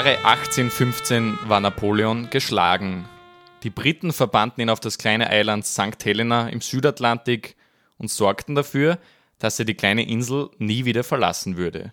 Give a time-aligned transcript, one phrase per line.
[0.00, 3.06] Jahre 1815 war Napoleon geschlagen.
[3.64, 6.02] Die Briten verbannten ihn auf das kleine Eiland St.
[6.02, 7.54] Helena im Südatlantik
[7.98, 8.98] und sorgten dafür,
[9.38, 11.92] dass er die kleine Insel nie wieder verlassen würde.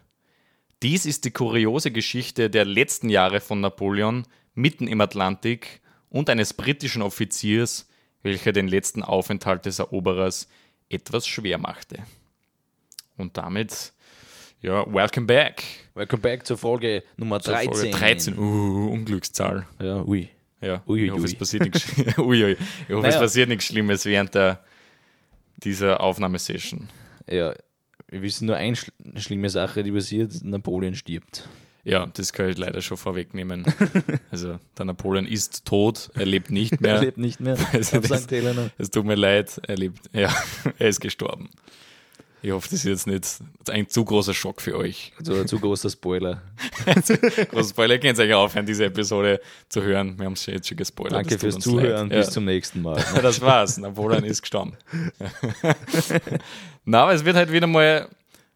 [0.84, 6.54] Dies ist die kuriose Geschichte der letzten Jahre von Napoleon mitten im Atlantik und eines
[6.54, 7.90] britischen Offiziers,
[8.24, 10.48] welcher den letzten Aufenthalt des Eroberers
[10.88, 12.06] etwas schwer machte.
[13.18, 13.92] Und damit,
[14.62, 15.64] ja, welcome back.
[15.94, 17.74] Welcome back zur Folge Nummer Zur 13.
[17.74, 18.38] Folge 13.
[18.38, 19.68] Uh, Unglückszahl.
[19.82, 20.30] Ja, ui.
[20.60, 21.26] Ja, Ui, ich hoffe, ui.
[21.28, 21.86] es passiert nichts,
[22.18, 22.52] ui, ui.
[22.54, 22.58] Ich
[22.96, 23.20] hoffe, es Naja.
[23.20, 24.64] passiert nichts Schlimmes während der,
[25.58, 26.90] dieser Aufnahmesession.
[27.30, 27.54] Ja,
[28.08, 31.48] wir wissen nur eine schl schlimme Sache, die passiert: Napoleon stirbt.
[31.84, 33.66] Ja, das kann ich leider schon vorwegnehmen.
[34.32, 36.96] Also, der Napoleon ist tot, er lebt nicht mehr.
[36.96, 38.28] Er lebt nicht mehr Also das-.
[38.80, 40.10] Es tut mir leid, er lebt.
[40.12, 40.34] Ja,
[40.80, 41.50] er ist gestorben.
[42.48, 45.12] Ich hoffe, das ist jetzt nicht ein zu großer Schock für euch.
[45.22, 46.42] So ein zu großer Spoiler.
[47.52, 50.18] Großer Spoiler, ihr könnt euch aufhören, diese Episode zu hören.
[50.18, 51.12] Wir haben es jetzt schon gespoilert.
[51.14, 52.08] Danke das fürs Zuhören.
[52.10, 52.18] leid.
[52.20, 52.32] Bis Ja.
[52.32, 53.04] zum nächsten Mal.
[53.22, 53.78] Das war's.
[53.78, 54.78] Napoleon ist gestorben.
[56.86, 58.16] Na, aber es wird halt wieder mal ein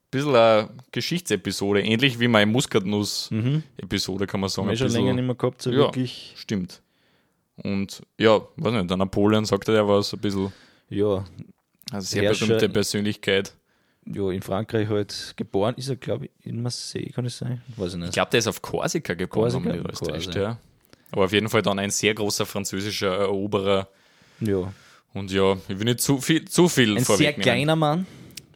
[0.09, 4.67] bisschen eine Geschichtsepisode, ähnlich wie meine Muskatnuss-Episode, kann man sagen.
[4.67, 5.77] Haben wir schon länger nicht mehr gehabt, so Ja.
[5.79, 6.33] wirklich.
[6.37, 6.81] Stimmt.
[7.57, 10.53] Und ja, weiß nicht, der Napoleon sagte, er war so ein bisschen
[10.89, 11.25] Ja,
[11.91, 13.53] eine sehr Herrscher- berühmte Persönlichkeit.
[14.05, 17.61] Ja, in Frankreich halt geboren ist er, glaube ich, in Marseille, kann es sein?
[17.77, 18.09] Weiß ich nicht.
[18.09, 19.73] Ich glaube, der ist auf Korsika geboren, Korsika?
[19.73, 20.57] wenn täuscht, ja.
[21.11, 23.87] Aber auf jeden Fall dann ein sehr großer französischer Eroberer.
[24.39, 24.73] ja.
[25.13, 28.07] Und ja, ich will nicht zu viel, zu viel Ein sehr kleiner Mann,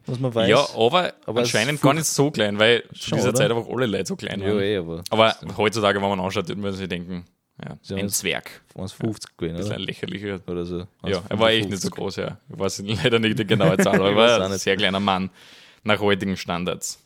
[0.05, 0.47] was man weiß.
[0.47, 3.33] Ja, aber, Aber anscheinend gar nicht so klein, weil zu dieser oder?
[3.33, 4.59] Zeit einfach alle Leute so klein ja, waren.
[4.61, 7.25] eh, aber Aber heutzutage, wenn man anschaut, würde man sich denken,
[7.63, 8.61] ja, Ja, ein Zwerg.
[8.75, 9.75] 1,50 gewesen, Das ist oder?
[9.75, 10.39] ein lächerlicher.
[10.47, 10.87] oder so.
[11.05, 11.91] Ja, er war echt nicht so 1,55.
[11.95, 12.37] groß, ja.
[12.51, 15.29] Ich weiß leider nicht die genaue Zahl, aber er war ein sehr kleiner Mann
[15.83, 16.99] nach heutigen Standards.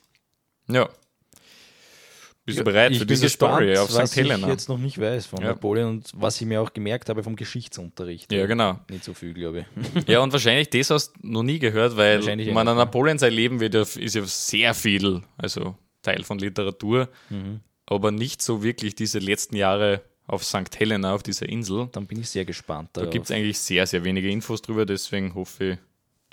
[0.67, 0.89] Ja.
[2.45, 4.17] Bist du bereit Ich für diese gespannt, Story auf was St.
[4.17, 4.47] Helena?
[4.47, 5.49] ich jetzt noch nicht weiß von Ja.
[5.49, 8.31] Napoleon und was ich mir auch gemerkt habe vom Geschichtsunterricht.
[8.31, 8.79] Ja, genau.
[8.89, 9.65] Nicht so viel, glaube
[9.95, 10.07] ich.
[10.07, 12.85] Ja, und wahrscheinlich das hast du noch nie gehört, weil eh man an ja.
[12.85, 17.59] Napoleon sein Leben wird ja, ist ja sehr viel, also Teil von Literatur, Mhm.
[17.85, 20.79] aber nicht so wirklich diese letzten Jahre auf St.
[20.79, 21.90] Helena, auf dieser Insel.
[21.91, 22.90] Dann bin ich sehr gespannt.
[22.94, 25.78] Da gibt es eigentlich sehr, sehr wenige Infos drüber, deswegen hoffe ich,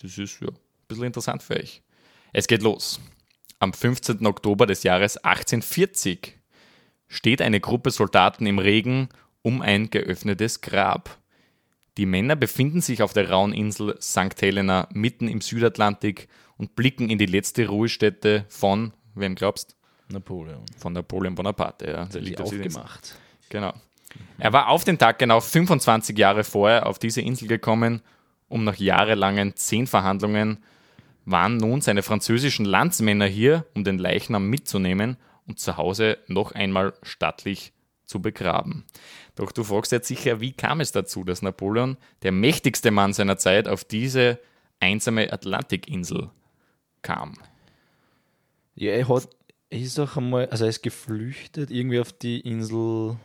[0.03, 0.57] das ist ja ein
[0.89, 1.83] bisschen interessant für euch.
[2.33, 3.01] Es geht los.
[3.59, 4.27] Am 15.
[4.27, 6.37] Oktober des Jahres 1840
[7.09, 9.09] steht eine Gruppe Soldaten im Regen
[9.43, 11.19] um ein geöffnetes Grab.
[11.97, 14.41] Die Männer befinden sich auf der rauen Insel St.
[14.41, 19.77] Helena mitten im Südatlantik und blicken in die letzte Ruhestätte von, wem glaubst
[20.09, 20.63] Napoleon.
[20.77, 21.87] Von Napoleon Bonaparte.
[21.87, 22.05] Ja.
[22.07, 23.17] Der liegt aufgemacht.
[23.49, 23.73] Genau.
[24.39, 28.03] Er war auf den Tag genau 25 Jahre vorher auf diese Insel gekommen,
[28.49, 30.59] um nach jahrelangen zehn Verhandlungen
[31.25, 36.95] waren nun seine französischen Landsmänner hier, um den Leichnam mitzunehmen und zu Hause noch einmal
[37.03, 37.73] stattlich
[38.05, 38.85] zu begraben.
[39.35, 43.37] Doch du fragst jetzt sicher, wie kam es dazu, dass Napoleon, der mächtigste Mann seiner
[43.37, 44.39] Zeit, auf diese
[44.79, 46.31] einsame Atlantikinsel
[47.03, 47.35] kam?
[48.77, 49.29] Ja, er hat.
[49.77, 53.17] Er ist auch einmal, also er ist geflüchtet irgendwie auf die Insel.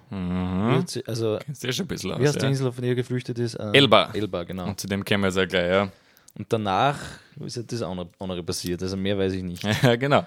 [0.85, 2.49] Sie- Also, Kennst du ja schon ein bisschen aus, wie heißt die ja?
[2.49, 3.57] Insel, auf die er geflüchtet ist?
[3.59, 4.09] Ähm, Elba.
[4.13, 4.67] Elba, genau.
[4.67, 5.91] Und zu dem kämen wir jetzt auch gleich, ja.
[6.37, 6.97] Und danach
[7.45, 8.81] ist ja das andere, andere passiert.
[8.81, 9.63] Also mehr weiß ich nicht.
[9.83, 10.25] Ja, genau.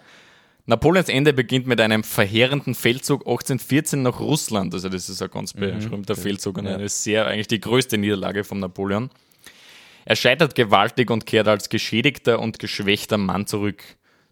[0.66, 4.72] Napoleons Ende beginnt mit einem verheerenden Feldzug 1814 nach Russland.
[4.72, 6.74] Also das ist ein ganz berühmter Feldzug und Ja.
[6.76, 9.10] eine sehr, eigentlich die größte Niederlage von Napoleon.
[10.06, 13.82] Er scheitert gewaltig und kehrt als geschädigter und geschwächter Mann zurück.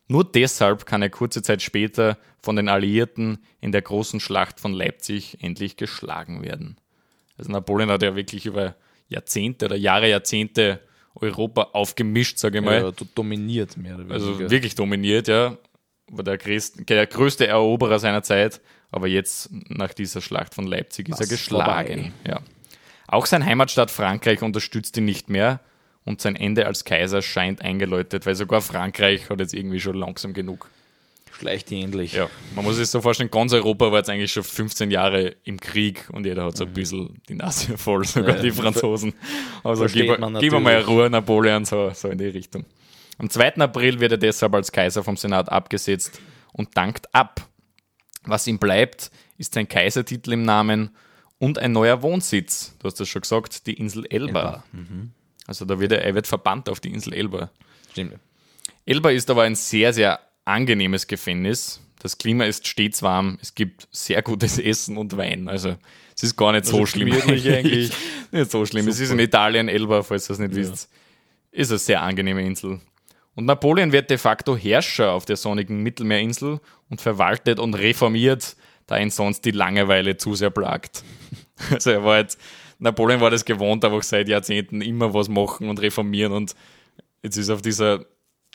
[0.09, 4.72] Nur deshalb kann er kurze Zeit später von den Alliierten in der großen Schlacht von
[4.72, 6.77] Leipzig endlich geschlagen werden.
[7.39, 8.75] Also Napoleon hat ja wirklich über
[9.09, 10.81] Jahrzehnte oder Jahre, Jahrzehnte
[11.15, 12.83] Europa aufgemischt, sage ich mal.
[12.83, 14.51] Ja, do- dominiert mehr oder Also weniger.
[14.51, 15.57] wirklich dominiert, ja.
[16.09, 18.60] War der größte, der größte Eroberer seiner Zeit,
[18.91, 22.13] aber jetzt nach dieser Schlacht von Leipzig ist er Was geschlagen.
[22.27, 22.41] Ja.
[23.07, 25.60] Auch sein Heimatstaat Frankreich unterstützt ihn nicht mehr
[26.04, 30.33] und sein Ende als Kaiser scheint eingeläutet, weil sogar Frankreich hat jetzt irgendwie schon langsam
[30.33, 30.69] genug.
[31.33, 32.13] Schleicht die endlich.
[32.13, 35.59] Ja, man muss sich so vorstellen, ganz Europa war jetzt eigentlich schon 15 Jahre im
[35.59, 38.37] Krieg und jeder hat so ein bisschen die Nase voll, sogar Mhm.
[38.37, 39.15] Ja, die Franzosen.
[39.65, 39.84] Also
[40.19, 40.83] man gib mal.
[40.83, 42.65] Ruhe, Napoleon, so, so in die Richtung.
[43.19, 43.57] Am 2.
[43.57, 46.21] April wird er deshalb als Kaiser vom Senat abgesetzt
[46.53, 47.48] und dankt ab.
[48.25, 50.91] Was ihm bleibt, ist sein Kaisertitel im Namen
[51.39, 52.77] und ein neuer Wohnsitz.
[52.78, 54.63] Du hast das schon gesagt, die Insel Elba.
[54.72, 54.93] Elba.
[55.47, 57.50] Also da wird er, er wird verbannt auf die Insel Elba.
[57.91, 58.18] Stimmt.
[58.86, 61.80] Elba ist aber ein sehr, sehr angenehmes Gefängnis.
[62.00, 63.39] Das Klima ist stets warm.
[63.41, 65.48] Es gibt sehr gutes Essen und Wein.
[65.48, 65.77] Also
[66.16, 67.12] es ist gar nicht so Also schlimm.
[67.27, 67.92] eigentlich.
[68.30, 68.89] nicht so schlimm.
[68.89, 70.89] Es ist in Italien, Elba, falls ihr es nicht wisst.
[71.50, 72.80] Ist eine sehr angenehme Insel.
[73.34, 76.60] Und Napoleon wird de facto Herrscher auf der sonnigen Mittelmeerinsel
[76.91, 78.56] und verwaltet und reformiert
[78.86, 81.03] da ihn sonst die Langeweile zu sehr plagt.
[81.71, 82.41] Also er war jetzt,
[82.83, 86.55] Napoleon war das gewohnt, einfach seit Jahrzehnten immer was machen und reformieren und
[87.23, 88.05] jetzt ist er auf dieser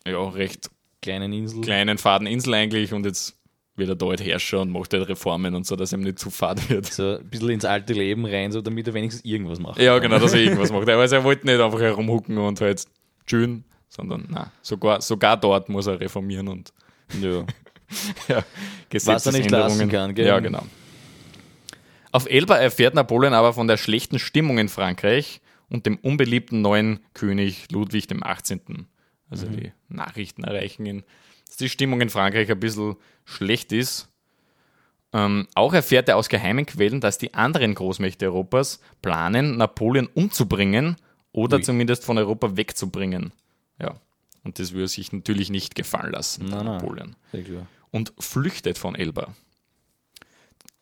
[0.05, 0.69] ja, recht
[1.01, 1.61] Kleinen Insel.
[1.61, 3.37] kleinen, faden Insel eigentlich und jetzt
[3.75, 6.29] wird er da halt Herrscher und macht halt Reformen und so, dass ihm nicht zu
[6.31, 6.85] fad wird.
[6.87, 9.79] So ein bisschen ins alte Leben rein, so damit er wenigstens irgendwas macht.
[9.79, 10.89] Ja, genau, dass er irgendwas macht.
[10.89, 12.83] Aber er wollte nicht einfach herumhucken und halt
[13.27, 16.73] chillen, sondern na, sogar, sogar dort muss er reformieren und
[17.21, 17.45] Ja.
[18.27, 18.43] ja,
[19.05, 19.89] Was er nicht lassen Gesetzesänderungen.
[19.89, 20.27] kann, gell?
[20.27, 20.63] Ja, genau.
[22.17, 26.99] Auf Elba erfährt Napoleon aber von der schlechten Stimmung in Frankreich und dem unbeliebten neuen
[27.13, 28.87] König Ludwig dem 18.
[29.29, 31.03] Also die Nachrichten erreichen ihn,
[31.45, 34.09] dass die Stimmung in Frankreich ein bisschen schlecht ist.
[35.13, 40.95] Ähm, auch erfährt er aus geheimen Quellen, dass die anderen Großmächte Europas planen, Napoleon umzubringen
[41.33, 41.61] oder Ui.
[41.61, 43.31] zumindest von Europa wegzubringen.
[43.79, 44.01] Ja.
[44.43, 46.77] Und das würde sich natürlich nicht gefallen lassen, Nein, nein.
[46.77, 47.67] Napoleon klar.
[47.91, 49.35] und flüchtet von Elba.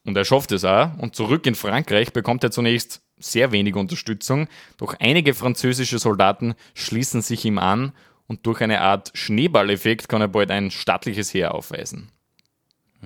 [0.05, 4.47] Und er schafft es auch und zurück in Frankreich bekommt er zunächst sehr wenig Unterstützung,
[4.77, 7.91] doch einige französische Soldaten schließen sich ihm an
[8.27, 12.09] und durch eine Art Schneeballeffekt kann er bald ein stattliches Heer aufweisen.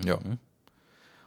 [0.04, 0.20] Ja.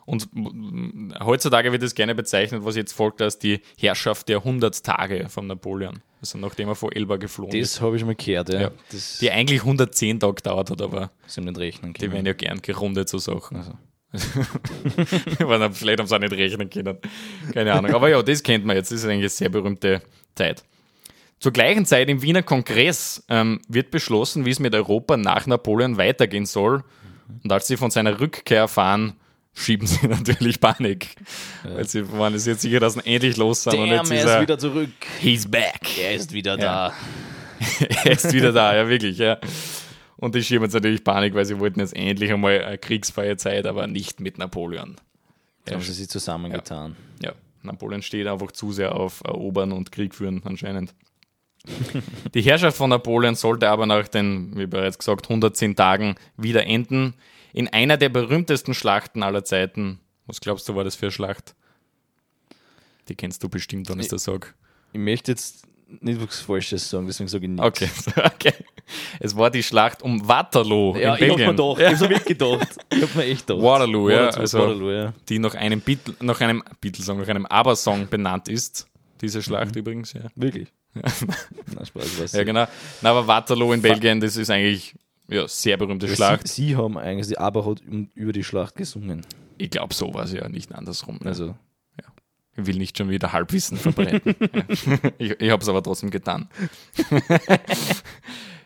[0.04, 4.82] Und mm, heutzutage wird es gerne bezeichnet, was jetzt folgt, als die Herrschaft der 100
[4.82, 6.02] Tage von Napoleon.
[6.20, 7.76] Also nachdem er von Elba geflohen ist.
[7.76, 8.60] Das habe ich mal gehört, ja.
[8.62, 8.70] Ja.
[8.90, 12.62] Das Die eigentlich 110 Tage gedauert hat, aber sind nicht rechnen die werden ja gern
[12.62, 13.58] gerundet, so Sachen.
[13.58, 13.72] Also.
[14.12, 16.99] Weil Vielleicht haben sie auch nicht rechnen können.
[17.53, 17.94] Keine Ahnung.
[17.94, 18.91] Aber ja, das kennt man jetzt.
[18.93, 20.03] Das ist eigentlich eine sehr berühmte
[20.35, 20.62] Zeit.
[21.38, 25.97] Zur gleichen Zeit im Wiener Kongress ähm, wird beschlossen, wie es mit Europa nach Napoleon
[25.97, 26.85] weitergehen soll.
[27.43, 29.14] Und als sie von seiner Rückkehr erfahren,
[29.55, 31.09] schieben sie natürlich Panik.
[31.64, 33.75] Weil sie waren es jetzt sicher, dass sie endlich los sind.
[33.75, 34.91] und Damn, jetzt er ist ist er, wieder zurück.
[35.20, 35.81] he's back.
[36.00, 36.88] Er ist wieder Ja.
[36.88, 36.93] da.
[38.05, 39.38] er ist wieder da, ja, wirklich, ja.
[40.22, 43.66] Und die schieben jetzt natürlich Panik, weil sie wollten jetzt endlich einmal eine kriegsfreie Zeit,
[43.66, 44.94] aber nicht mit Napoleon.
[45.64, 46.94] Da haben sie sich zusammengetan.
[47.20, 47.32] Ja,
[47.62, 50.94] Napoleon steht einfach zu sehr auf Erobern und Krieg führen, anscheinend.
[52.34, 57.14] Die Herrschaft von Napoleon sollte aber nach den, wie bereits gesagt, 110 Tagen wieder enden.
[57.52, 59.98] In einer der berühmtesten Schlachten aller Zeiten.
[60.26, 61.56] Was glaubst du, war das für eine Schlacht?
[63.08, 64.50] Die kennst du bestimmt, wenn ich das sage.
[64.92, 65.66] Ich möchte jetzt
[66.00, 67.66] nicht was Falsches sagen, deswegen sage ich nichts.
[67.66, 67.88] Okay,
[68.24, 68.52] okay.
[69.20, 71.56] Es war die Schlacht um Waterloo Ja, in ich habe mir Belgien.
[71.56, 72.76] gedacht, ich habe so mitgedacht.
[72.92, 73.62] Ich habe mir echt gedacht.
[73.64, 75.12] Waterloo, ja, Waterloo, also- Waterloo, ja.
[75.28, 78.86] die nach einem Beatle, nach einem Beatle-Song, nach einem ABBA-Song benannt ist.
[79.20, 80.22] Diese Schlacht übrigens, ja.
[80.34, 80.68] Wirklich?
[80.94, 82.32] Na, Spaß, was.
[82.32, 82.66] Ja, genau.
[83.00, 84.94] Na, aber Waterloo in Belgien, das ist eigentlich
[85.28, 86.48] ja, sehr berühmte Schlacht.
[86.48, 87.80] Sie, sie haben eigentlich, die Aber hat
[88.14, 89.24] über die Schlacht gesungen.
[89.58, 91.18] Ich glaube sowas, ja, nicht andersrum.
[91.22, 91.28] ne?
[91.30, 91.54] Also,
[92.56, 94.34] Ich will nicht schon wieder Halbwissen verbreiten.
[95.19, 96.49] Ich, ich habe es aber trotzdem getan.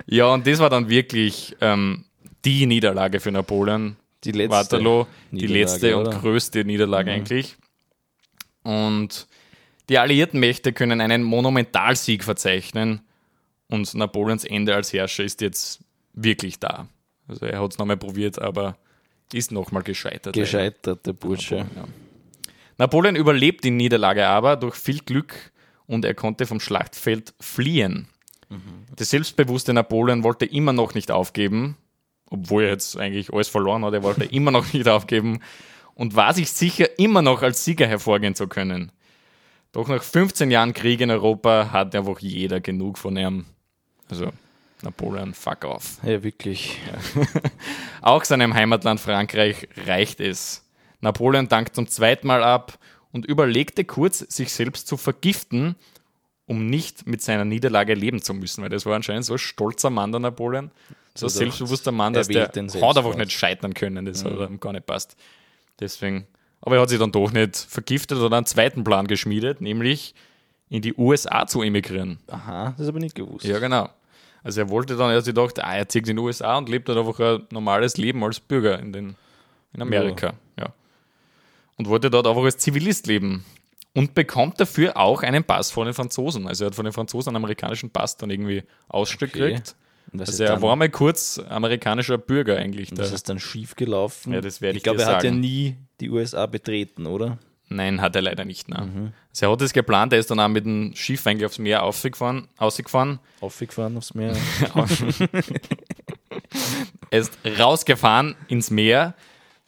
[0.06, 2.04] ja, und das war dann wirklich ähm,
[2.44, 3.96] die Niederlage für Napoleon.
[4.24, 4.50] die letzte.
[4.56, 6.18] Waterloo, die letzte und oder?
[6.18, 7.16] größte Niederlage Mhm.
[7.16, 7.56] eigentlich.
[8.62, 9.26] Und
[9.88, 13.02] die alliierten Mächte können einen Monumentalsieg verzeichnen
[13.68, 15.80] und Napoleons Ende als Herrscher ist jetzt
[16.12, 16.88] wirklich da.
[17.28, 18.76] Also er hat es nochmal probiert, aber
[19.32, 20.34] ist nochmal gescheitert.
[20.34, 21.66] Gescheitert, der Bursche.
[21.76, 21.84] Ja.
[22.78, 25.52] Napoleon überlebt die Niederlage aber durch viel Glück
[25.86, 28.08] und er konnte vom Schlachtfeld fliehen.
[28.98, 31.76] Der selbstbewusste Napoleon wollte immer noch nicht aufgeben,
[32.30, 35.40] obwohl er jetzt eigentlich alles verloren hat, er wollte immer noch nicht aufgeben
[35.94, 38.92] und war sich sicher, immer noch als Sieger hervorgehen zu können.
[39.72, 43.46] Doch nach 15 Jahren Krieg in Europa hat einfach jeder genug von ihm.
[44.08, 44.30] Also
[44.82, 45.98] Napoleon, fuck off.
[46.02, 46.78] Ja, wirklich.
[48.02, 50.65] Auch seinem Heimatland Frankreich reicht es.
[51.00, 52.78] Napoleon dankt zum zweiten Mal ab
[53.12, 55.76] und überlegte kurz, sich selbst zu vergiften,
[56.46, 59.90] um nicht mit seiner Niederlage leben zu müssen, weil das war anscheinend so ein stolzer
[59.90, 60.70] Mann, der Napoleon.
[61.14, 64.04] So ein Also, selbstbewusster Mann, dass der den hat einfach nicht scheitern können.
[64.04, 65.16] Das hat ihm gar nicht passt.
[65.80, 66.26] Deswegen,
[66.60, 70.14] aber er hat sich dann doch nicht vergiftet oder einen zweiten Plan geschmiedet, nämlich
[70.68, 72.18] in die USA zu emigrieren.
[72.28, 73.44] Aha, das habe ich nicht gewusst.
[73.44, 73.88] Ja, genau.
[74.42, 76.68] Also er wollte dann, er hat sich gedacht, ah, er zieht in die USA und
[76.68, 79.16] lebt dann einfach ein normales Leben als Bürger in, den,
[79.72, 80.28] in Amerika.
[80.28, 80.32] Ja.
[81.76, 83.44] Und wollte dort einfach als Zivilist leben.
[83.94, 86.46] Und bekommt dafür auch einen Pass von den Franzosen.
[86.46, 89.48] Also er hat von den Franzosen einen amerikanischen Pass dann irgendwie Ausstück Okay.
[89.48, 89.74] gekriegt.
[90.18, 92.90] Also er war mal kurz amerikanischer Bürger eigentlich.
[92.92, 93.14] was Der.
[93.14, 94.32] ist dann schief gelaufen?
[94.32, 95.40] Ja, das werde ich glaube, er hat ja sagen.
[95.40, 97.38] nie die USA betreten, oder?
[97.68, 98.68] Nein, hat er leider nicht.
[98.68, 98.94] Nein.
[98.94, 99.12] Mhm.
[99.30, 101.82] Also er hat es geplant, er ist dann auch mit dem Schiff eigentlich aufs Meer
[101.82, 104.36] ausgefahren, ausgefahren Aufgefahren aufs Meer.
[107.10, 109.14] Er ist rausgefahren ins Meer,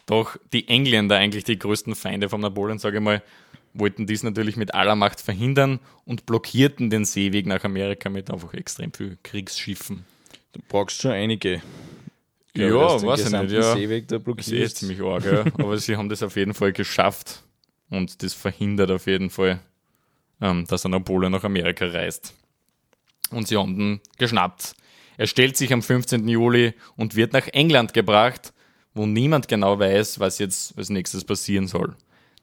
[0.09, 3.23] doch die Engländer, eigentlich die größten Feinde von Napoleon, sage ich mal,
[3.75, 8.55] wollten dies natürlich mit aller Macht verhindern und blockierten den Seeweg nach Amerika mit einfach
[8.55, 10.05] extrem viel Kriegsschiffen.
[10.53, 11.63] Du brauchst schon einige
[12.55, 13.75] Ja, den weiß ich nicht, ja.
[13.75, 15.41] Seeweg da Das ist eh ziemlich arg, ja.
[15.59, 17.45] aber sie haben das auf jeden Fall geschafft
[17.91, 19.61] und das verhindert auf jeden Fall,
[20.41, 22.35] ähm, dass ein Napoleon nach Amerika reist.
[23.31, 24.75] Und sie haben ihn geschnappt.
[25.19, 26.27] Er stellt sich am 15.
[26.29, 28.55] Juli und wird nach England gebracht,
[28.99, 31.95] wo niemand genau weiß, was jetzt als nächstes passieren soll.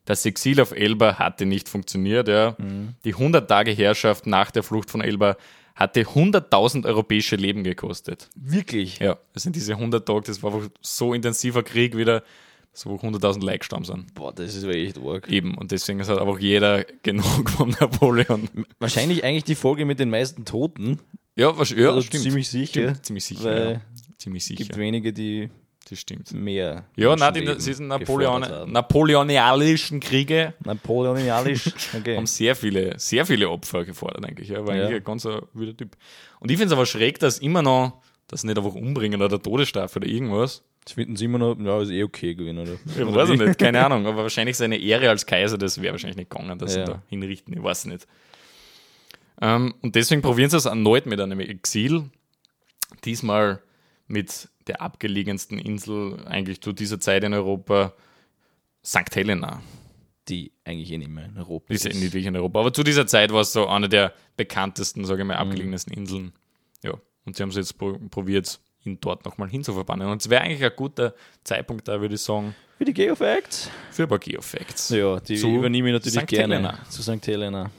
[0.06, 2.28] Das Exil auf Elba hatte nicht funktioniert.
[2.28, 2.56] Ja.
[3.04, 5.36] Die 100 Tage Herrschaft nach der Flucht von Elba
[5.76, 8.30] hatte 100.000 europäische Leben gekostet.
[8.36, 9.00] Wirklich?
[9.00, 12.24] Ja, es sind diese 100 Tage, das war einfach so intensiver Krieg wieder,
[12.72, 14.14] so wo 100.000 Leute gestorben sind.
[14.14, 15.28] Boah, das ist echt arg.
[15.30, 18.48] Eben, und deswegen hat einfach jeder genug vom Napoleon.
[18.80, 21.00] Wahrscheinlich eigentlich die Folge mit den meisten Toten.
[21.36, 22.24] Ja, was, ja Also stimmt.
[22.24, 23.72] ziemlich sicher, Stimmt, ziemlich sicher.
[23.74, 23.82] ja.
[24.18, 24.64] Ziemlich Es sicher.
[24.64, 25.50] gibt wenige, die
[25.88, 26.32] Das stimmt.
[26.34, 26.86] mehr.
[26.96, 31.66] Ja, nein, die, sie sind gefordert Napoleon, napoleonialischen Kriege Napoleonialisch.
[31.96, 32.18] Okay.
[32.18, 34.50] haben sehr viele, sehr viele Opfer gefordert, eigentlich.
[34.50, 34.86] Ja, war Ja.
[34.86, 35.96] eigentlich ein ganz wilder Typ.
[36.40, 40.00] Und ich finde es aber schräg, dass immer noch, das nicht einfach umbringen oder Todesstrafe
[40.00, 40.64] oder irgendwas.
[40.84, 42.74] Das finden sie immer noch, ja, ist eh okay gewesen, oder?
[42.86, 46.18] Ich weiß ich nicht, keine Ahnung, aber wahrscheinlich seine Ehre als Kaiser, das wäre wahrscheinlich
[46.18, 46.86] nicht gegangen, dass sie Ja.
[46.86, 48.08] da hinrichten, ich weiß nicht.
[49.42, 52.10] Ähm, und deswegen probieren sie es erneut mit einem Exil,
[53.04, 53.62] diesmal
[54.08, 57.94] mit der abgelegensten Insel eigentlich zu dieser Zeit in Europa,
[58.84, 59.16] St.
[59.16, 59.62] Helena.
[60.28, 63.06] Die eigentlich eh nicht mehr in Europa Ist ja niedlich in Europa, aber zu dieser
[63.06, 66.34] Zeit war es so eine der bekanntesten, sage ich mal, abgelegensten Inseln.
[66.84, 66.94] Ja,
[67.26, 70.08] und sie haben es jetzt pro probiert, ihn dort nochmal hinzuverbannen.
[70.08, 73.70] Und es wäre eigentlich ein guter Zeitpunkt da, würde ich sagen, Für die Geofacts?
[73.92, 74.90] für ein paar Geofacts.
[74.90, 76.28] Ja, die Zu übernehme ich natürlich St.
[76.28, 76.56] gerne.
[76.56, 76.80] Helena.
[76.90, 77.28] Zu St.
[77.28, 77.70] Helena.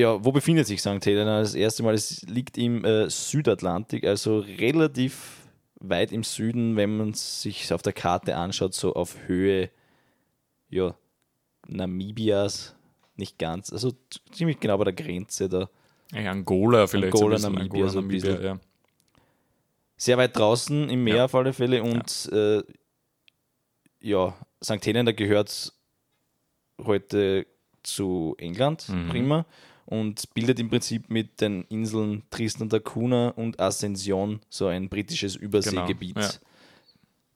[0.00, 1.04] Ja, wo befindet sich St.
[1.04, 1.40] Helena?
[1.40, 5.48] Das erste Mal, es liegt im äh, Südatlantik, also relativ
[5.80, 9.70] weit im Süden, wenn man es sich auf der Karte anschaut, so auf Höhe
[10.70, 10.94] ja,
[11.66, 12.76] Namibias,
[13.16, 13.92] nicht ganz, also
[14.30, 15.68] ziemlich genau bei der Grenze da.
[16.12, 17.14] Ja, Angola vielleicht.
[17.14, 17.52] Angola, bisschen.
[17.52, 18.44] Namibia, Angola, so ein Namibia, bisschen.
[18.44, 18.60] ja.
[19.96, 21.24] sehr weit draußen im Meer Ja.
[21.24, 22.62] auf alle Fälle und ja, äh,
[24.00, 24.84] ja St.
[24.86, 25.72] Helena gehört
[26.84, 27.46] heute
[27.82, 29.08] zu England, Mhm.
[29.08, 29.46] prima,
[29.88, 35.34] und bildet im Prinzip mit den Inseln Tristan da Cunha und Ascension so ein britisches
[35.34, 36.14] Überseegebiet.
[36.14, 36.32] Genau, ja.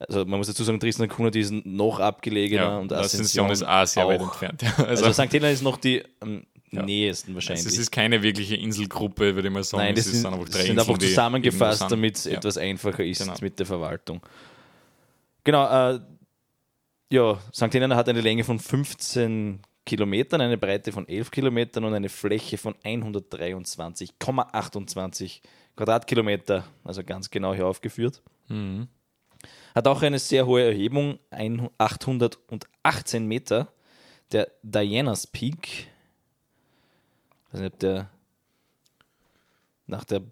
[0.06, 3.47] Also man muss dazu sagen, Tristan da Cunha, die ist noch abgelegener Ja, und Ascension
[3.47, 4.62] Ascension ist auch sehr weit entfernt.
[4.62, 4.75] Ja.
[4.87, 5.32] Also, Also, St.
[5.32, 6.82] Helena ist noch die am Ja.
[6.82, 7.64] nähesten wahrscheinlich.
[7.66, 9.85] es ist keine wirkliche Inselgruppe, würde ich mal sagen.
[9.85, 11.90] Nein, das es sind, einfach das drei sind einfach zusammengefasst, sind.
[11.92, 13.35] damit es etwas einfacher ist Genau.
[13.40, 14.21] mit der Verwaltung.
[15.44, 16.00] Genau, äh,
[17.11, 17.73] ja, St.
[17.73, 22.59] Helena hat eine Länge von 15 Kilometern, eine Breite von 11 Kilometern und eine Fläche
[22.59, 25.41] von 123,28
[25.77, 28.23] Quadratkilometer, also ganz genau hier aufgeführt.
[28.49, 28.89] Mhm.
[29.75, 33.69] Hat auch eine sehr hohe Erhebung, ein- 818 Meter,
[34.31, 35.89] der Diana's Peak.
[37.49, 38.11] Ich weiß nicht, ob der
[39.87, 40.23] nach der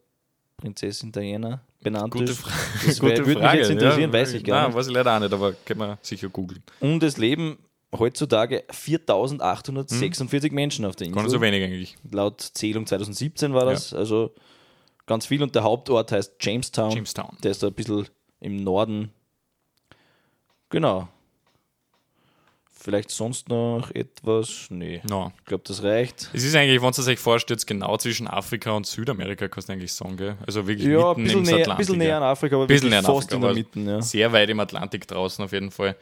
[0.57, 2.45] Prinzessin Diana benannt Gute, ist.
[2.87, 3.59] Das wär- gute würde mich Frage.
[3.59, 4.77] jetzt interessieren, weiß ich gar Nein, nicht.
[4.77, 6.63] weiß ich leider auch nicht, aber kann man sicher googeln.
[6.81, 7.59] Und es leben
[7.99, 11.39] heutzutage 4846 Menschen auf der Gar nicht Insel.
[11.39, 11.97] so wenig eigentlich.
[12.11, 14.35] Laut Zählung 2017 war das, also
[15.07, 15.43] ganz viel.
[15.43, 16.93] Und der Hauptort heißt Jamestown.
[16.93, 17.37] Jamestown.
[17.43, 18.07] Der ist da ein bisschen
[18.41, 19.11] im Norden.
[20.69, 21.09] Genau.
[22.83, 24.69] Vielleicht sonst noch etwas?
[24.71, 25.03] Nee.
[25.07, 25.33] No.
[25.39, 26.31] Ich glaube, das reicht.
[26.33, 29.93] Es ist eigentlich, wenn du sich vorstellt, genau zwischen Afrika und Südamerika, kannst du eigentlich
[29.93, 30.39] sagen, gell?
[30.47, 31.79] Also wirklich Ja, mitten bisschen, im näher, ein Atlantik.
[31.79, 32.17] bisschen näher ja.
[32.17, 33.91] an Afrika, aber Bisschen wirklich näher an fast Afrika, in der Mitte.
[33.97, 34.01] Ja.
[34.01, 35.95] Sehr weit im Atlantik draußen auf jeden Fall.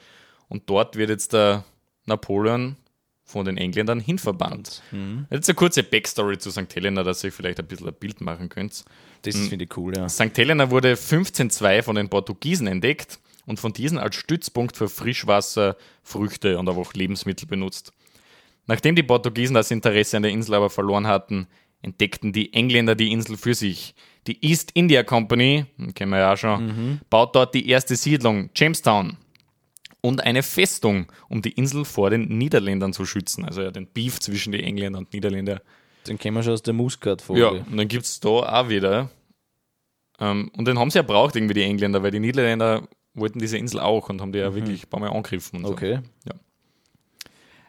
[0.48, 1.64] Und dort wird jetzt der
[2.08, 2.76] Napoleon
[3.24, 4.82] von den Engländern hinverbannt.
[4.90, 5.26] Mhm.
[5.30, 6.74] Jetzt eine kurze Backstory zu St.
[6.74, 8.84] Helena, dass ihr vielleicht ein bisschen ein Bild machen könnt.
[9.22, 9.42] Das Hm.
[9.42, 10.08] ist, finde ich, cool, ja.
[10.08, 10.36] St.
[10.36, 16.58] Helena wurde 1502 von den Portugiesen entdeckt und von diesen als Stützpunkt für Frischwasser, Früchte
[16.58, 17.92] und aber auch Lebensmittel benutzt.
[18.66, 21.46] Nachdem die Portugiesen das Interesse an der Insel aber verloren hatten,
[21.82, 23.94] entdeckten die Engländer die Insel für sich.
[24.26, 29.16] Die East India Company, kennen wir ja auch schon, baut dort die erste Siedlung, Jamestown,
[30.08, 33.44] und eine Festung, um die Insel vor den Niederländern zu schützen.
[33.44, 35.60] Also ja, den Beef zwischen den Engländern und Niederländern.
[36.06, 37.42] Den kennen wir schon aus der Muscat-Folge.
[37.42, 39.10] Ja, und dann gibt es da auch wieder.
[40.18, 43.58] Ähm, und den haben sie ja braucht irgendwie die Engländer, weil die Niederländer wollten diese
[43.58, 45.58] Insel auch und haben die ja wirklich ein paar Mal angegriffen.
[45.58, 45.72] Und so.
[45.72, 46.00] Okay.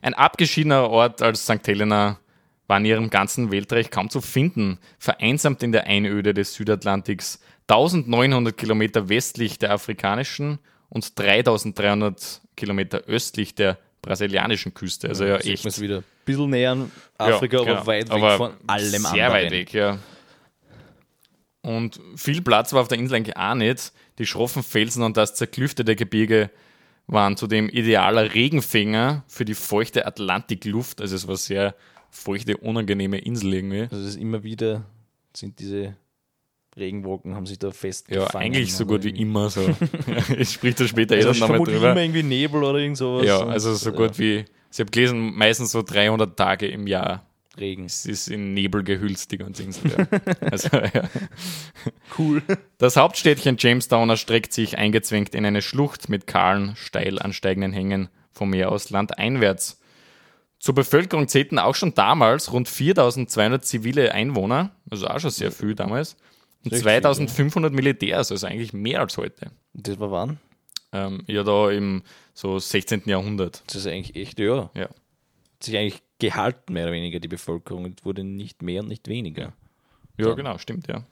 [0.02, 1.68] Ein abgeschiedener Ort als St.
[1.68, 2.20] Helena
[2.68, 8.56] war in ihrem ganzen Weltreich kaum zu finden, vereinsamt in der Einöde des Südatlantiks, 1900
[8.58, 15.10] Kilometer westlich der afrikanischen und 3300 Kilometer östlich der brasilianischen Küste.
[15.10, 15.98] Also ja, Sieht echt man's wieder.
[16.00, 17.88] Ein bisschen näher an Afrika, ja, aber genau.
[17.88, 19.32] weit weg Aber von allem sehr anderen.
[19.32, 20.00] weit weg, ja.
[21.62, 23.92] Und viel Platz war auf der Insel eigentlich auch nicht.
[24.18, 26.50] Die schroffen Felsen und das zerklüftete Gebirge
[27.08, 31.02] waren zudem idealer Regenfänger für die feuchte Atlantikluft.
[31.02, 31.76] Also es war sehr
[32.12, 33.82] feuchte, unangenehme Insel irgendwie.
[33.84, 34.86] Also es ist immer wieder,
[35.36, 35.96] sind diese
[36.80, 38.46] Regenwolken haben sich da Ja, festgefangen.
[38.46, 39.70] eigentlich so gut wie immer so.
[40.38, 41.92] ich sprich da später eh dann nochmal drüber.
[41.92, 43.26] immer irgendwie Nebel oder irgend sowas.
[43.26, 47.26] Ja, also so ja, gut wie, ich habe gelesen, meistens so 300 Tage im Jahr.
[47.60, 47.86] Regen.
[47.86, 49.92] Es ist in Nebel gehüllt, die ganze Insel.
[49.92, 50.08] Ja.
[50.52, 51.10] Also, ja.
[52.18, 52.42] Cool.
[52.78, 58.52] Das Hauptstädtchen Jamestown erstreckt sich eingezwängt in eine Schlucht mit kahlen, steil ansteigenden Hängen vom
[58.52, 59.80] Meer aus landeinwärts.
[60.60, 65.74] Zur Bevölkerung zählten auch schon damals rund 4200 zivile Einwohner, also auch schon sehr viel
[65.74, 66.18] damals,
[66.66, 69.52] und Recht viel, 2500 Militärs, also eigentlich mehr als heute.
[69.74, 70.40] Das war wann?
[70.92, 72.02] Ähm, ja, da im
[72.34, 73.04] so 16.
[73.06, 73.64] Jahrhundert.
[73.68, 74.70] Das ist eigentlich echt, ja.
[74.74, 74.84] Ja.
[74.84, 77.86] Hat sich eigentlich gehalten, mehr oder weniger, die Bevölkerung.
[77.86, 79.54] Und wurde nicht mehr und nicht weniger.
[80.18, 81.04] Ja, genau, stimmt, ja.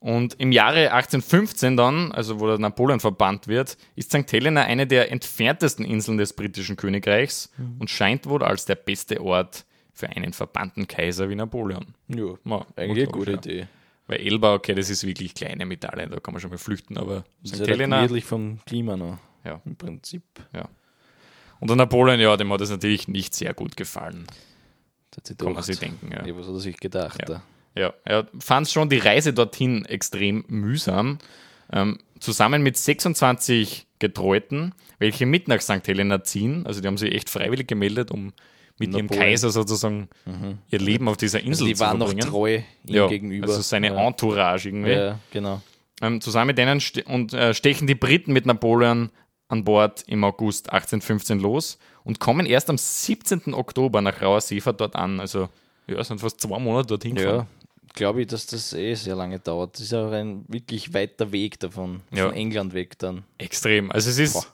[0.00, 4.30] Und im Jahre 1815 dann, also wo der Napoleon verbannt wird, ist St.
[4.30, 9.64] Helena eine der entferntesten Inseln des britischen Königreichs und scheint wohl als der beste Ort
[9.94, 11.94] für einen verbannten Kaiser wie Napoleon.
[12.08, 13.38] Ja, Ja, eigentlich eine gute ja.
[13.38, 13.66] Idee.
[14.06, 17.24] Weil Elba, okay, das ist wirklich kleine Medaille, da kann man schon mal flüchten, aber
[17.42, 17.60] Das St.
[17.62, 19.18] ist Helena, gemütlich vom Klima noch.
[19.44, 19.60] Ja.
[19.64, 20.22] Im Prinzip.
[20.54, 20.68] ja.
[21.60, 24.26] Und der Napoleon, ja, dem hat es natürlich nicht sehr gut gefallen,
[25.12, 26.10] Das hat kann man sich denken.
[26.12, 26.26] Ja.
[26.26, 27.18] Ja, was hat er sich gedacht?
[27.20, 27.26] Ja.
[27.26, 27.42] da?
[27.76, 31.18] Ja, er fand schon die Reise dorthin extrem mühsam.
[31.72, 35.86] Ähm, zusammen mit 26 Getreuten, welche mit nach St.
[35.86, 38.32] Helena ziehen, also die haben sich echt freiwillig gemeldet, um
[38.78, 39.24] mit ihrem Napoleon.
[39.24, 40.08] Kaiser sozusagen
[40.70, 43.48] ihr Leben auf dieser Insel Also die waren noch treu ihm ja, gegenüber.
[43.48, 44.06] Also seine ja.
[44.06, 44.92] Entourage irgendwie.
[44.92, 45.62] ja, genau.
[46.00, 49.10] Ähm, zusammen mit denen ste und, äh, stechen die Briten mit Napoleon
[49.48, 53.54] an Bord im August 1815 los und kommen erst am 17.
[53.54, 55.20] Oktober nach rauer Seefahrt dort an.
[55.20, 55.48] Also
[55.86, 57.46] ja, sind fast zwei Monate dorthin gefahren.
[57.46, 59.74] Ja, glaube ich, dass das eh sehr lange dauert.
[59.74, 62.00] Das ist auch ein wirklich weiter Weg davon.
[62.10, 62.26] Ja.
[62.26, 63.24] Von England weg dann.
[63.38, 63.92] Extrem.
[63.92, 64.46] Also es ist Boah.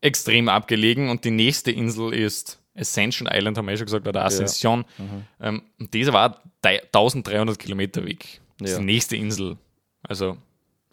[0.00, 4.24] extrem abgelegen und die nächste Insel ist Ascension Island, haben wir ja schon gesagt, oder
[4.24, 4.84] Ascension.
[5.40, 8.40] Ähm, und diese war dei- 1300 Kilometer weg.
[8.58, 8.80] Das ist Ja.
[8.80, 9.56] die nächste Insel.
[10.02, 10.30] Also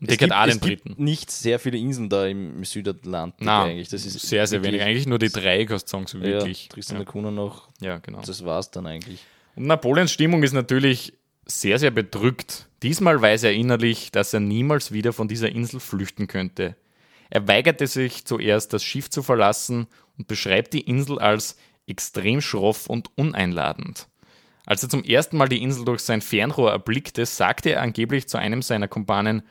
[0.01, 0.95] Es die es den gibt Briten.
[1.03, 3.89] nicht sehr viele Inseln da im Südatlantik Nein, eigentlich.
[3.89, 4.81] Das ist sehr, sehr wenig.
[4.81, 6.63] Eigentlich nur die drei, kannst du sagen, so wirklich.
[6.65, 8.21] Ja, Tristan Ja, da Cunha noch, ja, genau.
[8.25, 9.19] das war's dann eigentlich.
[9.55, 11.13] Und Napoleons Stimmung ist natürlich
[11.45, 12.65] sehr, sehr bedrückt.
[12.81, 16.75] Diesmal weiß er innerlich, dass er niemals wieder von dieser Insel flüchten könnte.
[17.29, 22.87] Er weigerte sich zuerst, das Schiff zu verlassen und beschreibt die Insel als extrem schroff
[22.87, 24.07] und uneinladend.
[24.65, 28.37] Als er zum ersten Mal die Insel durch sein Fernrohr erblickte, sagte er angeblich zu
[28.37, 29.43] einem seiner Kumpanen,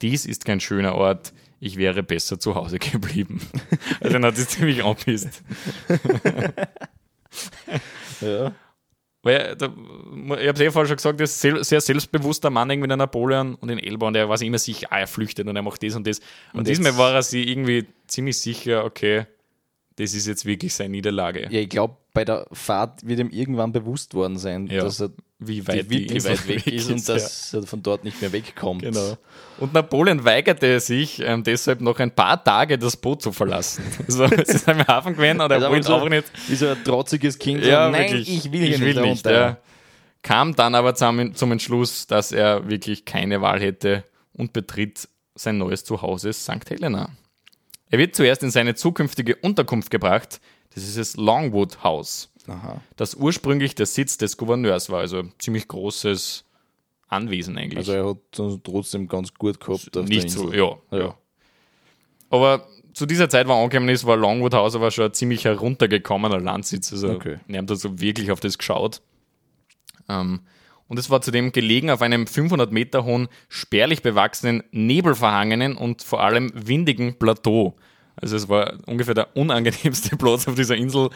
[0.00, 3.40] dies ist kein schöner Ort, ich wäre besser zu Hause geblieben.
[4.00, 5.42] Also dann hat es ziemlich angepisst.
[8.20, 8.52] Ja.
[9.22, 12.70] Weil, da, ich habe es eh vorher schon gesagt, er ist sel sehr selbstbewusster Mann,
[12.70, 15.46] irgendwie der Napoleon und in Elba und er war sich immer sicher, ah, er flüchtet
[15.46, 16.20] und er macht das und das.
[16.52, 19.26] Und, Und diesmal war er sich irgendwie ziemlich sicher, okay,
[20.00, 21.48] das ist jetzt wirklich seine Niederlage.
[21.50, 25.10] ja, ich glaube, bei der Fahrt wird ihm irgendwann bewusst worden sein, Ja, dass er
[25.38, 27.14] Wie weit wirklich weit weg ist und ja.
[27.14, 28.82] dass er von dort nicht mehr wegkommt.
[28.82, 29.16] Genau.
[29.58, 33.84] Und Napoleon weigerte sich ähm, deshalb noch ein paar Tage das Boot zu verlassen.
[34.06, 36.32] Also, es ist am Hafen gewesen und er Also wollte so, einfach nicht.
[36.48, 37.64] Wie so ein trotziges Kind.
[37.64, 38.28] Ja, so, nein, wirklich.
[38.28, 39.26] ich will ich nicht, will nicht.
[39.26, 39.58] Ja.
[40.22, 45.58] Kam dann aber zum, zum Entschluss, dass er wirklich keine Wahl hätte und betritt sein
[45.58, 46.68] neues Zuhause St.
[46.68, 47.10] Helena.
[47.90, 50.40] Er wird zuerst in seine zukünftige Unterkunft gebracht.
[50.74, 52.80] Das ist das Longwood House, Aha.
[52.96, 55.00] das ursprünglich der Sitz des Gouverneurs war.
[55.00, 56.44] Also ein ziemlich großes
[57.08, 57.78] Anwesen eigentlich.
[57.78, 60.98] Also er hat trotzdem ganz gut gehabt auf nicht so, ja, ja.
[60.98, 61.18] Ja.
[62.30, 65.44] Aber zu dieser Zeit, wo er angekommen ist, war Longwood House aber schon ein ziemlich
[65.44, 66.92] heruntergekommener Landsitz.
[66.92, 67.38] Also Okay.
[67.48, 69.02] wir haben da so wirklich auf das geschaut.
[70.08, 70.40] Ähm,
[70.90, 76.20] und es war zudem gelegen auf einem 500 Meter hohen, spärlich bewachsenen, nebelverhangenen und vor
[76.20, 77.76] allem windigen Plateau.
[78.16, 81.10] Also es war ungefähr der unangenehmste Platz auf dieser Insel.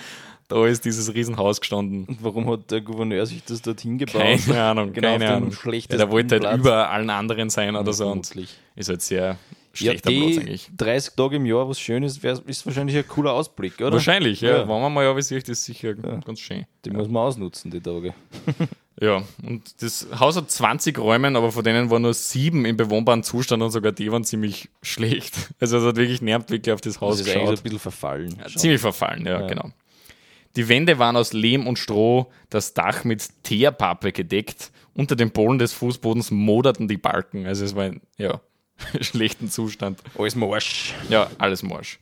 [0.46, 2.04] Da ist dieses Riesenhaus gestanden.
[2.04, 4.38] Und warum hat der Gouverneur sich das dorthin gebaut?
[4.46, 5.50] Keine Ahnung, Genau keine Ahnung.
[5.50, 6.58] Ja, der wollte halt Platz.
[6.60, 8.30] über allen anderen sein oder so und
[8.76, 9.38] ist halt sehr
[9.80, 10.70] Ja, schlechter Platz die eigentlich.
[10.76, 13.92] 30 Tage im Jahr, was schön ist, wär, ist wahrscheinlich ein cooler Ausblick, oder?
[13.92, 14.50] Wahrscheinlich, ja.
[14.58, 14.60] Ja.
[14.68, 16.66] Wenn man mal ja, das sicher ganz schön.
[16.84, 18.14] Die muss man ausnutzen, die Tage.
[19.00, 23.24] Ja, und das Haus hat 20 Räume, aber von denen waren nur sieben im bewohnbaren
[23.24, 25.34] Zustand und sogar die waren ziemlich schlecht.
[25.58, 27.58] Also es hat wirklich nervt wirklich auf das Haus Das ist eigentlich so geschaut.
[27.58, 28.36] ein bisschen verfallen.
[28.38, 29.46] Ja, ziemlich verfallen, ja, Ja.
[29.48, 29.70] genau.
[30.54, 34.70] Die Wände waren aus Lehm und Stroh, das Dach mit Teerpappe gedeckt.
[34.94, 37.46] Unter den Bohlen des Fußbodens moderten die Balken.
[37.46, 38.40] Also es war ein, ja,
[39.00, 40.00] schlechten Zustand.
[40.18, 40.94] Alles Marsch.
[41.08, 41.98] Ja, alles Morsch.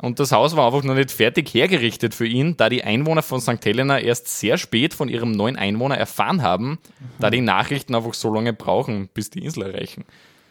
[0.00, 3.40] Und das Haus war einfach noch nicht fertig hergerichtet für ihn, da die Einwohner von
[3.40, 3.64] St.
[3.64, 6.78] Helena erst sehr spät von ihrem neuen Einwohner erfahren haben,
[7.18, 10.04] da die Nachrichten einfach so lange brauchen, bis die Insel erreichen.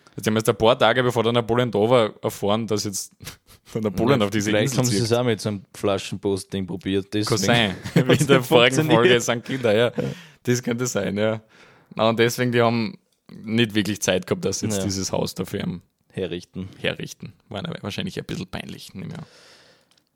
[0.09, 3.13] Also sie haben erst ein paar Tage bevor der Napoleon da war, erfahren, dass jetzt
[3.73, 5.05] der Napoleon auf diese Vielleicht Insel haben sie zieht.
[5.05, 7.05] es auch mit so einem Flaschenpost-Ding probiert.
[7.09, 7.39] Kann Deswegen.
[7.45, 7.75] sein.
[8.07, 9.21] Wie in der vorigen Folge.
[9.21, 9.43] St.
[9.45, 9.91] Kilda, ja.
[10.43, 11.41] Das könnte sein, ja.
[11.95, 12.97] Na, und deswegen, die haben
[13.31, 14.83] nicht wirklich Zeit gehabt, dass jetzt Ja.
[14.83, 15.79] dieses Haus dafür
[16.11, 16.69] Herrichten.
[16.79, 17.33] herrichten.
[17.49, 18.93] War wahrscheinlich ein bisschen peinlich.
[18.93, 19.11] Nicht.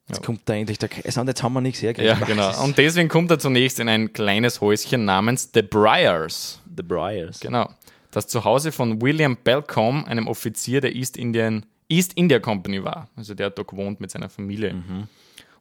[0.08, 2.20] Jetzt kommt da endlich der Kaiser und jetzt haben wir nichts hergekriegt.
[2.20, 2.64] Ja, genau.
[2.64, 6.60] Und deswegen kommt er zunächst in ein kleines Häuschen namens The Briars.
[6.76, 7.40] The Briars.
[7.40, 7.70] Genau.
[8.12, 13.10] Das Zuhause von William Balcombe, einem Offizier der East Indian East India Company war.
[13.16, 14.82] Also der hat da gewohnt mit seiner Familie.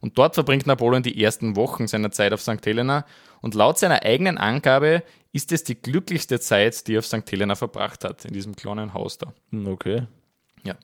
[0.01, 2.65] Und dort verbringt Napoleon die ersten Wochen seiner Zeit auf St.
[2.65, 3.05] Helena.
[3.39, 7.31] Und laut seiner eigenen Angabe ist es die glücklichste Zeit, die er auf St.
[7.31, 9.33] Helena verbracht hat, in diesem kleinen Haus da.
[9.51, 10.07] Hm, Okay.
[10.63, 10.75] Ja.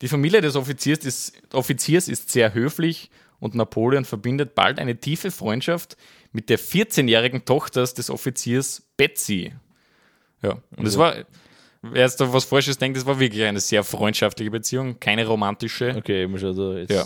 [0.00, 5.30] Die Familie des Offiziers ist, Offiziers ist sehr höflich und Napoleon verbindet bald eine tiefe
[5.30, 5.96] Freundschaft
[6.32, 9.52] mit der 14-jährigen Tochter des Offiziers Betsy.
[10.42, 11.14] Ja, und es war,
[11.82, 15.94] wer jetzt da was Falsches denkt, das war wirklich eine sehr freundschaftliche Beziehung, keine romantische.
[15.96, 16.90] Okay, muss schon da jetzt.
[16.90, 17.04] Ja.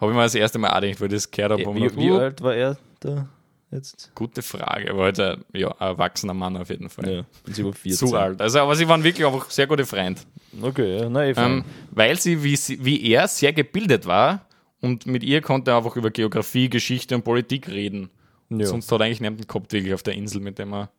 [0.00, 1.74] Habe ich mir das erste Mal auch gedacht, weil das gehört habe.
[1.74, 3.28] Wie, wie alt war er da
[3.70, 4.10] jetzt?
[4.14, 7.08] Gute Frage, aber halt ein, ja, erwachsener Mann auf jeden Fall.
[7.12, 8.08] Ja, ist über 14.
[8.08, 8.40] Zu alt.
[8.40, 10.20] Also, aber sie waren wirklich einfach sehr gute Freunde.
[10.60, 14.46] Okay, ja, nein, Ähm, weil sie wie, sie, wie er, sehr gebildet war
[14.80, 18.10] und mit ihr konnte er einfach über Geografie, Geschichte und Politik reden.
[18.48, 18.66] ja.
[18.66, 20.90] Sonst hat er eigentlich niemanden gehabt, wirklich auf der Insel, mit dem er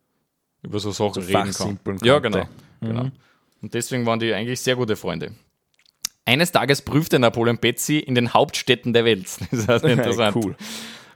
[0.62, 1.54] über so Sachen So reden kann.
[1.54, 2.48] fachsimpeln Ja, konnte.
[2.80, 3.02] genau.
[3.04, 3.12] genau.
[3.64, 5.32] Und deswegen waren die eigentlich sehr gute Freunde.
[6.32, 9.28] Eines Tages prüfte Napoleon Betsy in den Hauptstädten der Welt.
[9.52, 10.34] Das ist interessant.
[10.38, 10.56] cool.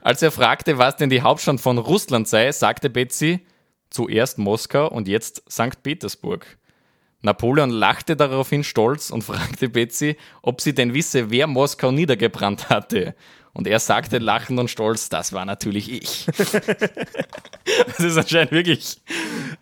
[0.02, 3.40] Als er fragte, was denn die Hauptstadt von Russland sei, sagte Betsy
[3.88, 5.82] zuerst Moskau und jetzt St.
[5.82, 6.58] Petersburg.
[7.22, 13.14] Napoleon lachte daraufhin stolz und fragte Betsy, ob sie denn wisse, wer Moskau niedergebrannt hatte.
[13.56, 16.26] Und er sagte lachend und stolz, das war natürlich ich.
[17.86, 18.98] das ist anscheinend wirklich.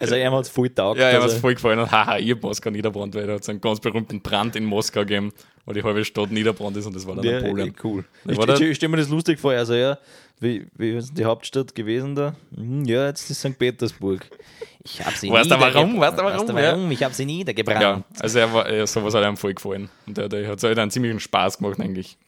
[0.00, 0.98] Also, er hat es voll taugt.
[0.98, 3.42] Ja, ja, was also, voll gefallen und haha, ihr habt Moskau niederbrannt, weil da hat
[3.42, 5.32] es einen ganz berühmten Brand in Moskau gegeben,
[5.64, 7.68] wo die halbe Stadt niederbrannt ist und das war der ja, Napoleon.
[7.68, 8.04] eh, cool.
[8.24, 9.52] Ja, Ich, ich, ich stelle mir das lustig vor.
[9.52, 9.96] Also, ja,
[10.40, 12.34] wie, wie ist die Hauptstadt gewesen da?
[12.56, 13.56] Hm, Ja, jetzt ist St.
[13.56, 14.28] Petersburg.
[14.82, 16.00] Ich habe sie Weißt du warum?
[16.00, 16.48] Weißt du warum?
[16.48, 16.90] Warum?
[16.90, 17.80] Ich habe sie niedergebrannt.
[17.80, 19.88] Ja, also er war, ja, sowas hat einem voll gefallen.
[20.04, 22.18] Und der, der hat halt einen ziemlichen Spaß gemacht eigentlich.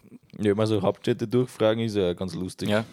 [0.41, 2.69] Ja, immer so Hauptstädte durchfragen ist ja ganz lustig.
[2.69, 2.85] Ja.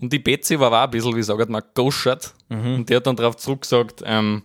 [0.00, 2.32] Und die Betsy war auch ein bisschen, wie sagt man, goschert.
[2.48, 4.42] Und der hat dann darauf zurückgesagt, ähm,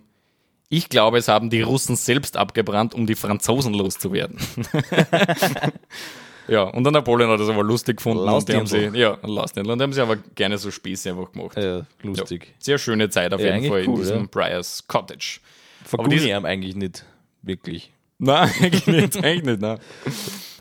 [0.68, 4.36] ich glaube, es haben die Russen selbst abgebrannt, um die Franzosen loszuwerden.
[6.48, 8.28] ja, und der Napoleon hat das aber lustig gefunden.
[8.28, 9.70] Und die haben sie, ja, Lausdindl.
[9.72, 11.56] Und die haben sie aber gerne so Späße einfach gemacht.
[11.56, 12.54] Ja, lustig.
[12.58, 14.28] Sehr schöne Zeit auf Ja, jeden Fall in cool, diesem ja.
[14.30, 15.40] Briars Cottage.
[15.84, 17.04] Verguni diese- ihm eigentlich nicht
[17.42, 17.92] wirklich.
[18.18, 19.60] Nein, eigentlich nicht, eigentlich nicht.
[19.60, 19.78] Nein.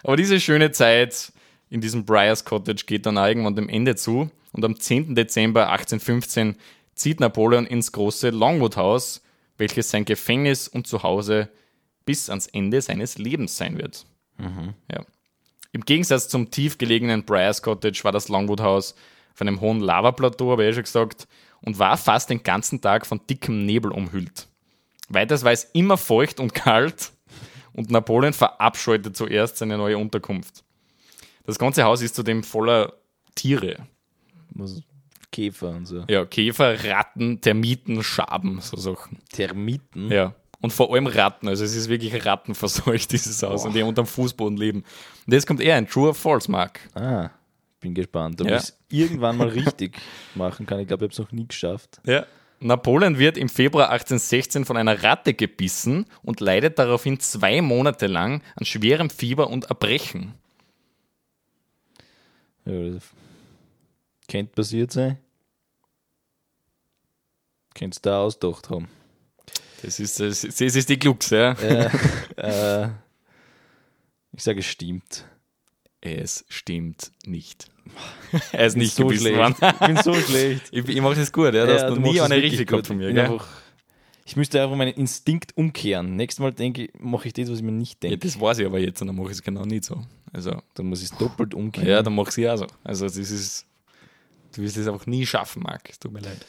[0.03, 1.31] Aber diese schöne Zeit
[1.69, 4.29] in diesem Briars Cottage geht dann irgendwann dem Ende zu.
[4.51, 5.15] Und am 10.
[5.15, 6.55] Dezember 1815
[6.93, 9.21] zieht Napoleon ins große Longwood House,
[9.57, 11.49] welches sein Gefängnis und Zuhause
[12.05, 14.05] bis ans Ende seines Lebens sein wird.
[14.91, 15.05] Ja.
[15.71, 18.95] Im Gegensatz zum tief gelegenen Briars Cottage war das Longwood House
[19.33, 21.27] auf einem hohen Lavaplateau, habe ich eh schon gesagt,
[21.61, 24.47] und war fast den ganzen Tag von dickem Nebel umhüllt.
[25.09, 27.11] Weiters war es immer feucht und kalt
[27.73, 30.63] und Napoleon verabscheute zuerst seine neue Unterkunft.
[31.45, 32.93] Das ganze Haus ist zudem voller
[33.35, 33.77] Tiere.
[34.51, 34.81] Was,
[35.31, 36.03] Käfer und so.
[36.09, 39.17] Ja, Käfer, Ratten, Termiten, Schaben, so Sachen.
[39.31, 40.09] Termiten.
[40.11, 40.33] Ja.
[40.61, 41.47] Und vor allem Ratten.
[41.47, 44.83] Also es ist wirklich rattenverseucht, dieses Haus, und die unterm Fußboden leben.
[45.27, 46.79] Und jetzt kommt eher ein True or False, Mark.
[46.95, 47.29] Ah,
[47.81, 48.41] bin gespannt.
[48.41, 48.55] Ob Ja.
[48.57, 49.97] ich es irgendwann mal richtig
[50.35, 50.79] machen kann.
[50.79, 51.99] Ich glaube, ich habe es noch nie geschafft.
[52.05, 52.25] Ja.
[52.61, 58.41] Napoleon wird im Februar 1816 von einer Ratte gebissen und leidet daraufhin zwei Monate lang
[58.55, 60.33] an schwerem Fieber und Erbrechen.
[62.65, 63.03] Ja, das
[64.27, 65.17] könnte passiert sein.
[67.73, 68.87] Könntest du da ausgedacht haben.
[69.81, 71.51] Das ist, das, ist- das ist die Glux, ja.
[72.37, 72.89] äh,
[74.31, 75.25] ich sage, es stimmt.
[76.01, 77.67] Es stimmt nicht.
[78.51, 79.57] er ist nicht so gebissen schlecht.
[79.61, 80.63] Ich bin so schlecht.
[80.71, 81.65] Ich, ich mache das gut, ja.
[81.65, 82.69] Du hast noch nie eine wirklich richtig gut.
[82.69, 83.13] gehabt von mir.
[83.13, 83.39] Gell?
[84.25, 86.15] Ich müsste einfach meinen Instinkt umkehren.
[86.15, 88.25] Nächstes Mal denke ich, mache ich das, was ich mir nicht Ja, denke.
[88.27, 90.03] das weiß ich aber jetzt und dann mache ich es genau nicht so.
[90.33, 91.87] Also, dann muss ich es doppelt umkehren.
[91.87, 92.67] ja, dann mache ich es auch so.
[92.83, 93.65] Also, das ist.
[94.55, 95.89] Du wirst es einfach nie schaffen, Marc.
[95.89, 96.45] Es Tut mir leid.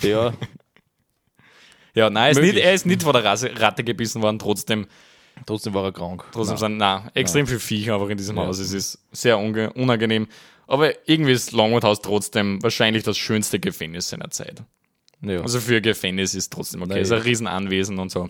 [0.00, 0.32] ja,
[1.94, 4.38] Ja, nein, er ist, nicht, er ist nicht von der Rasse, Ratte gebissen worden.
[4.38, 4.86] Trotzdem,
[5.44, 6.24] trotzdem war er krank.
[6.32, 6.58] trotzdem Nein.
[6.60, 8.46] sind na, extrem viel Viecher einfach in diesem Ja.
[8.46, 8.58] Haus.
[8.58, 10.26] Es ist sehr unangenehm.
[10.66, 14.62] Aber irgendwie ist Longwood House trotzdem wahrscheinlich das schönste Gefängnis seiner Zeit.
[15.22, 15.40] Ja.
[15.40, 16.98] Also für Gefängnis ist trotzdem okay.
[16.98, 17.16] Es ist ja.
[17.16, 18.28] ein Riesenanwesen und so.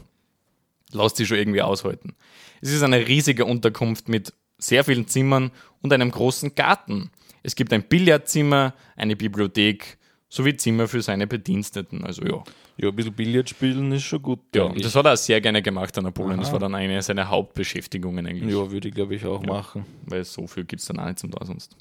[0.92, 2.14] Lasst sich schon irgendwie aushalten.
[2.61, 5.50] Es ist eine riesige Unterkunft mit sehr vielen Zimmern
[5.81, 7.11] und einem großen Garten.
[7.42, 9.98] Es gibt ein Billardzimmer, eine Bibliothek
[10.33, 12.05] sowie Zimmer für seine Bediensteten.
[12.05, 12.42] Also ja.
[12.78, 14.40] ja, ein bisschen Billard spielen ist schon gut.
[14.55, 14.76] Ja, eigentlich.
[14.76, 16.38] und das hat er auch sehr gerne gemacht, der Napoleon.
[16.38, 16.52] Das Aha.
[16.55, 18.55] war dann eine seiner Hauptbeschäftigungen eigentlich.
[18.55, 19.85] ja würde ich glaube ich auch machen.
[20.07, 21.76] Weil so viel gibt es dann auch nicht zum da sonst.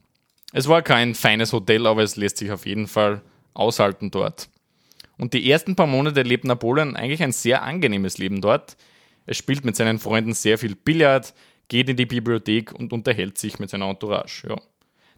[0.52, 3.22] Es war kein feines Hotel, aber es lässt sich auf jeden Fall
[3.54, 4.50] aushalten dort.
[5.22, 8.76] Und die ersten paar Monate lebt Napoleon eigentlich ein sehr angenehmes Leben dort.
[9.28, 11.36] Er spielt mit seinen Freunden sehr viel Billard,
[11.68, 14.48] geht in die Bibliothek und unterhält sich mit seiner Entourage.
[14.50, 14.56] Ja.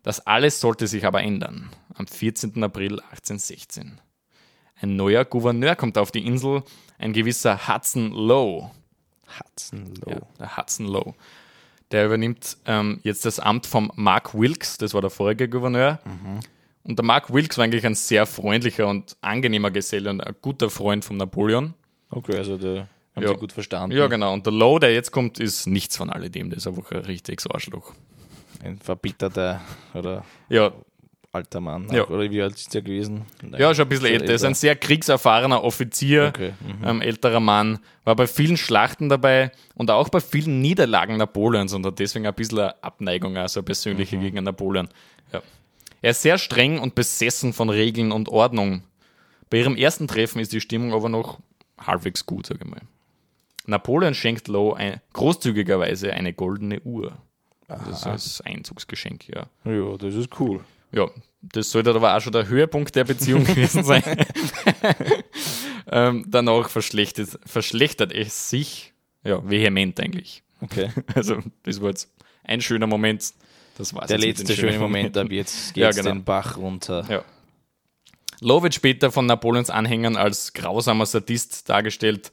[0.04, 1.70] Das alles sollte sich aber ändern.
[1.94, 2.62] Am 14.
[2.62, 4.02] April 1816.
[4.82, 6.64] Ein neuer Gouverneur kommt auf die Insel,
[6.98, 8.72] ein gewisser Hudson Lowe.
[9.40, 10.16] Hudson Lowe.
[10.16, 11.14] Ja, der Hudson Lowe.
[11.92, 16.02] Der übernimmt ähm, jetzt das Amt von Mark Wilkes, das war der vorige Gouverneur.
[16.84, 20.70] Und der Mark Wilkes war eigentlich ein sehr freundlicher und angenehmer Geselle und ein guter
[20.70, 21.74] Freund von Napoleon.
[22.10, 23.30] Okay, also der haben Ja.
[23.30, 23.96] sie gut verstanden.
[23.96, 24.34] Ja, genau.
[24.34, 26.50] Und der Lowe, der jetzt kommt, ist nichts von alledem.
[26.50, 27.94] Der ist einfach ein richtiges Arschloch.
[28.64, 29.62] Ein verbitterter
[29.94, 30.72] oder Ja,
[31.32, 31.88] alter Mann.
[31.92, 32.06] Ja.
[32.08, 33.26] Oder wie alt ist der gewesen?
[33.42, 34.26] Nein, ja schon ein bisschen älter.
[34.30, 36.86] Er ist ein sehr kriegserfahrener Offizier, Okay, mhm.
[36.88, 41.86] ähm, älterer Mann, war bei vielen Schlachten dabei und auch bei vielen Niederlagen Napoleons und
[41.86, 44.22] hat deswegen ein bisschen eine Abneigung, also eine persönliche Mhm.
[44.22, 44.88] gegen Napoleon.
[45.32, 45.42] Ja.
[46.04, 48.84] Er ist sehr streng und besessen von Regeln und Ordnung.
[49.50, 51.40] Bei ihrem ersten Treffen ist die Stimmung aber noch
[51.80, 52.82] halbwegs gut, sage ich mal.
[53.68, 57.18] Napoleon schenkt Lowe ein, großzügigerweise eine goldene Uhr.
[57.70, 59.48] Das als Einzugsgeschenk, ja.
[59.64, 60.60] Ja, das ist cool.
[60.92, 61.10] Ja,
[61.42, 64.04] das sollte aber auch schon der Höhepunkt der Beziehung gewesen sein.
[65.90, 70.44] ähm, danach verschlechtert, verschlechtert es sich, ja, vehement eigentlich.
[70.60, 70.90] Okay.
[71.16, 72.14] Also, das war jetzt
[72.44, 73.34] ein schöner Moment.
[73.78, 76.12] Das war's Der letzte schöne Moment, ab jetzt Ja, geht's genau.
[76.12, 77.06] den Bach runter.
[77.10, 77.24] Ja.
[78.42, 82.32] Wird später von Napoleons Anhängern als grausamer Sadist dargestellt,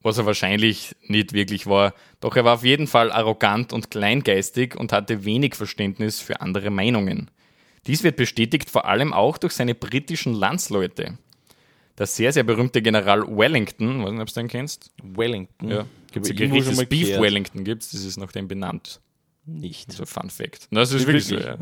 [0.00, 1.94] was er wahrscheinlich nicht wirklich war.
[2.20, 6.70] Doch er war auf jeden Fall arrogant und kleingeistig und hatte wenig Verständnis für andere
[6.70, 7.30] Meinungen.
[7.86, 11.18] Dies wird bestätigt vor allem auch durch seine britischen Landsleute.
[11.98, 14.90] Der sehr, sehr berühmte General Wellington, weiß nicht, ob du den kennst?
[15.02, 15.68] Wellington.
[15.68, 15.86] Ja.
[16.12, 17.20] Gibt es ein Beef.
[17.20, 19.00] Wellington gibt das ist nach dem benannt.
[19.44, 19.92] Nicht.
[19.92, 20.68] So Fun Fact.
[20.70, 21.56] Na, das ist wirklich so, ja.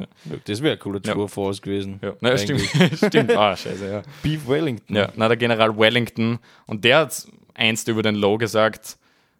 [0.44, 1.14] Das wäre ein cooler Ja.
[1.14, 1.98] Tour Force gewesen.
[2.02, 2.14] ja.
[2.20, 2.60] Na, stimmt.
[2.96, 3.30] Stimmt.
[3.34, 4.02] Ah, scheiße, ja.
[4.22, 4.94] Beef Wellington.
[4.96, 6.38] Ja, na, der General Wellington.
[6.66, 8.98] Und der hat einst über den Lowe gesagt,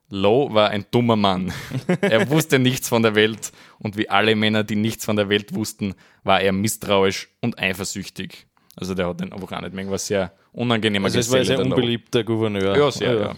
[0.08, 1.52] Lowe war ein dummer Mann.
[2.00, 5.54] er wusste nichts von der Welt und wie alle Männer, die nichts von der Welt
[5.54, 8.46] wussten, war er misstrauisch und eifersüchtig.
[8.74, 11.44] Also der hat den einfach auch nicht mehr was sehr unangenehmer Also es war ein
[11.44, 12.76] sehr unbeliebter Gouverneur.
[12.76, 13.34] Ja, sehr, ja.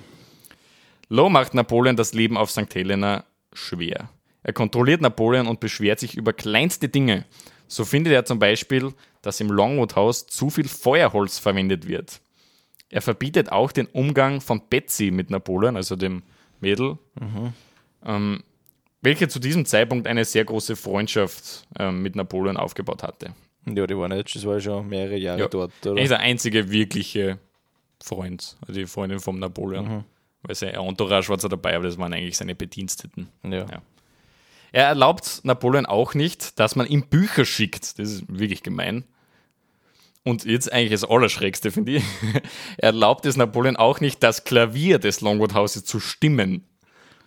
[1.09, 2.73] Lowe macht Napoleon das Leben auf St.
[2.73, 4.09] Helena schwer.
[4.42, 7.24] Er kontrolliert Napoleon und beschwert sich über kleinste Dinge.
[7.68, 12.20] So findet er zum Beispiel, dass im Longwood-Haus zu viel Feuerholz verwendet wird.
[12.90, 16.22] Er verbietet auch den Umgang von Betsy mit Napoleon, also dem
[16.61, 16.98] Mädel,
[18.05, 18.42] ähm,
[19.00, 23.35] welche zu diesem Zeitpunkt eine sehr große Freundschaft ähm, mit Napoleon aufgebaut hatte.
[23.66, 25.48] Ja, die waren jetzt, das war schon mehrere Jahre Ja.
[25.48, 26.09] dort, Er ist oder?
[26.09, 27.38] der einzige wirkliche
[28.02, 30.05] Freund, also die Freundin von Napoleon.
[30.42, 33.28] Weil sein Entourage war zwar dabei, aber das waren eigentlich seine Bediensteten.
[33.44, 33.50] Ja.
[33.70, 33.83] Ja.
[34.72, 37.98] Er erlaubt Napoleon auch nicht, dass man ihm Bücher schickt.
[37.98, 39.04] Das ist wirklich gemein.
[40.24, 42.04] Und jetzt eigentlich das Allerschrägste, finde ich.
[42.78, 46.64] Er erlaubt es Napoleon auch nicht, das Klavier des Longwood Houses zu stimmen.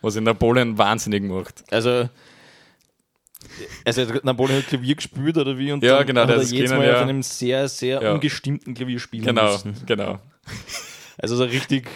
[0.01, 1.63] Was in Napoleon wahnsinnig macht.
[1.71, 2.09] Also,
[3.83, 5.71] also Napoleon hat Klavier gespielt oder wie?
[5.71, 7.01] Und Ja, genau, hat er jedes Mal wir, auf ja.
[7.01, 8.13] einem sehr, sehr Ja.
[8.13, 9.75] ungestimmten Klavier spielen Genau, müssen.
[9.85, 10.19] genau.
[11.17, 11.87] Also so richtig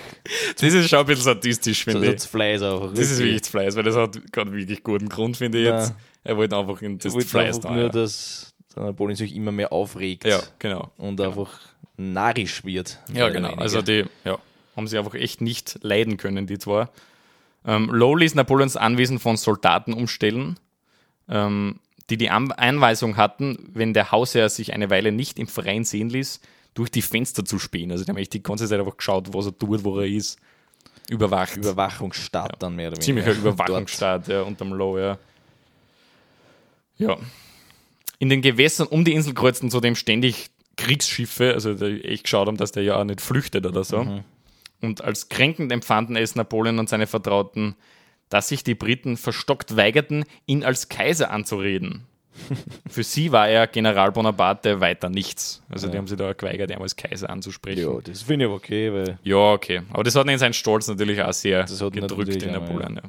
[0.60, 2.19] Das ist schon ein bisschen sadistisch, so, finde so ich.
[2.19, 2.89] zu Fleiß auch.
[2.93, 5.79] Das ist wirklich Fleiß, weil das hat gerade wirklich guten Grund, finde ich Ja.
[5.79, 5.93] jetzt.
[6.23, 7.71] Er wollte einfach in das Fleiß da.
[7.71, 7.89] nur, Ja.
[7.89, 10.91] dass Napoleon sich immer mehr aufregt ja, genau.
[10.97, 11.60] und einfach
[11.97, 12.99] narrisch wird.
[13.13, 13.49] Ja, genau.
[13.49, 13.62] weniger.
[13.62, 14.38] Also die ja,
[14.75, 16.88] haben sie einfach echt nicht leiden können, die zwei.
[17.65, 20.58] Ähm, Lowe ließ Napoleons Anwesen von Soldaten umstellen,
[21.27, 21.79] ähm,
[22.10, 26.10] die die An Anweisung hatten, wenn der Hausherr sich eine Weile nicht im Freien sehen
[26.10, 26.39] ließ,
[26.80, 27.92] durch die Fenster zu spähen.
[27.92, 30.39] Also die haben echt die ganze Zeit einfach geschaut, was er tut, wo er ist.
[31.10, 31.58] Überwacht.
[31.58, 33.24] Überwachungsstaat dann mehr oder weniger.
[33.26, 33.32] Ziemlicher.
[33.34, 35.18] Überwachungsstaat, ja, unterm Low, ja.
[36.98, 37.18] Ja.
[38.18, 42.72] In den Gewässern um die Insel kreuzten zudem ständig Kriegsschiffe, also echt geschaut haben, dass
[42.72, 44.06] der ja auch nicht flüchtet oder so.
[44.06, 44.24] Mhm.
[44.82, 47.76] Und als kränkend empfanden es Napoleon und seine Vertrauten,
[48.30, 52.06] dass sich die Briten verstockt weigerten, ihn als Kaiser anzureden.
[52.89, 55.62] Für sie war er General Bonaparte weiter nichts.
[55.69, 57.82] Also die haben sich da geweigert, ihn als Kaiser anzusprechen.
[57.82, 59.82] Ja, das finde ich okay, weil Ja, okay.
[59.91, 62.95] Aber das hat ihn seinen Stolz natürlich auch sehr gedrückt in Napoleon.
[62.95, 63.02] Ja.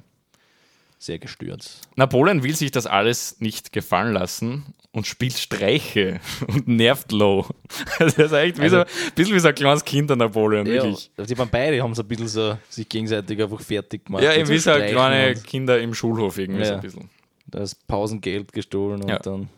[0.99, 1.81] sehr gestürzt.
[1.97, 7.47] Napoleon will sich das alles nicht gefallen lassen und spielt Streiche und nervt Low.
[7.99, 10.66] Das ist echt wie so, Also- ein bisschen wie so ein kleines Kind, der Napoleon,
[10.66, 11.11] wirklich.
[11.16, 14.23] Ja, die waren beide haben so ein bisschen so sich gegenseitig einfach fertig gemacht.
[14.25, 16.77] Ja, eben wie so kleine Kinder im Schulhof irgendwie so Ja.
[16.77, 17.09] ein bisschen.
[17.51, 19.19] Das Pausengeld gestohlen und Ja.
[19.19, 19.49] dann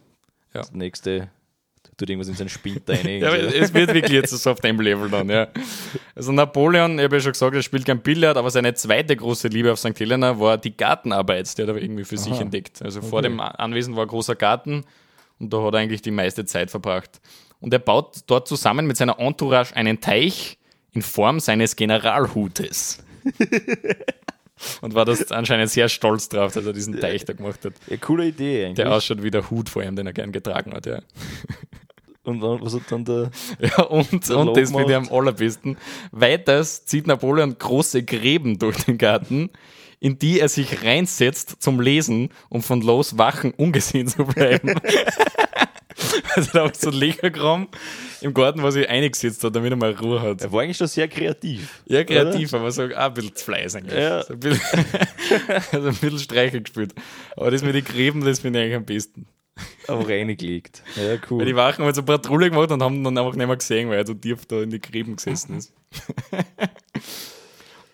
[0.55, 0.61] Ja.
[0.61, 1.29] das nächste
[1.99, 3.07] tut irgendwas in seinen Spind rein.
[3.21, 5.49] Ja, es wird wirklich jetzt so auf dem Level dann, ja.
[6.15, 9.49] Also Napoleon, ich habe ja schon gesagt, er spielt kein Billard, aber seine zweite große
[9.49, 9.99] Liebe auf St.
[10.01, 12.41] Helena war die Gartenarbeit, die hat er irgendwie für sich Aha.
[12.43, 12.81] entdeckt.
[12.83, 14.85] Also vor dem Anwesen war ein großer Garten
[15.39, 17.21] und da hat er eigentlich die meiste Zeit verbracht.
[17.61, 20.59] Und er baut dort zusammen mit seiner Entourage einen Teich,
[20.95, 23.03] in Form seines Generalhutes.
[24.81, 27.75] Und war das anscheinend sehr stolz drauf, dass er diesen Teich da gemacht hat.
[27.89, 28.77] Ja, coole Idee eigentlich.
[28.77, 31.01] Der ausschaut wie der Hut vor ihm, den er gern getragen hat, ja.
[32.25, 33.31] Und dann, was hat dann der.
[33.59, 35.77] Ja, und, Der und das finde ich am allerbesten.
[36.13, 39.51] Weiters zieht Napoleon große Gräben durch den Garten,
[39.99, 44.77] in die er sich reinsetzt zum Lesen, um von Los Wachen ungesehen zu bleiben.
[46.35, 47.69] also da habe ich so einen Legerkram
[48.21, 50.43] im Garten, was ich eingesetzt hat, damit er mal Ruhe hat.
[50.43, 51.83] Er war eigentlich schon sehr kreativ.
[51.87, 53.99] Ja, kreativ, aber so auch ein bisschen zu Fleiß eigentlich.
[53.99, 54.23] Ja.
[54.23, 54.85] So ein bisschen,
[55.73, 56.95] also ein bisschen Streicher gespielt.
[57.37, 59.27] Aber das mit den Gräben, das finde ich eigentlich am besten.
[59.87, 60.83] Aber reingelegt.
[60.97, 61.45] Ja, Weil cool.
[61.45, 64.07] die Wachen haben so Patrouille gemacht und haben dann einfach nicht mehr gesehen, weil er
[64.07, 65.73] so tief da in die Gräben gesessen ist.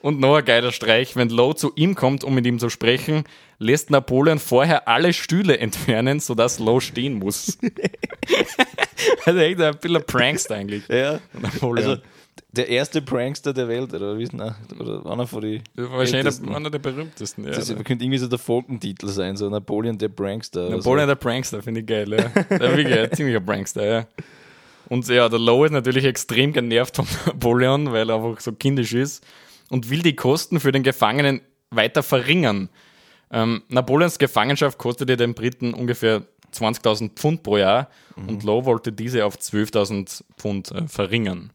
[0.00, 3.24] und noch ein geiler Streich, wenn Lowe zu ihm kommt, um mit ihm zu sprechen,
[3.58, 7.58] lässt Napoleon vorher alle Stühle entfernen, sodass Lowe stehen muss.
[9.24, 10.86] also echt ein bisschen ein Prankster eigentlich.
[10.88, 11.18] Ja.
[11.32, 11.88] Napoleon.
[11.88, 12.02] Also,
[12.52, 14.40] der erste Prankster der Welt, oder wie ist denn,
[14.78, 17.44] oder einer von war wahrscheinlich der, einer der berühmtesten.
[17.44, 20.68] Ja, Das könnte irgendwie so der Folgentitel sein, so Napoleon der Prankster.
[20.68, 22.28] oder Napoleon der Prankster, finde ich geil, ja.
[22.56, 24.06] Der wirklich ein ziemlicher Prankster, ja.
[24.88, 28.94] Und ja, der Lowe ist natürlich extrem genervt von Napoleon, weil er einfach so kindisch
[28.94, 29.22] ist
[29.70, 32.68] und will die Kosten für den Gefangenen weiter verringern.
[33.30, 36.22] Ähm, Napoleons Gefangenschaft kostete den Briten ungefähr
[36.54, 41.50] 20.000 Pfund pro Jahr und Lowe wollte diese auf 12.000 Pfund äh, verringern.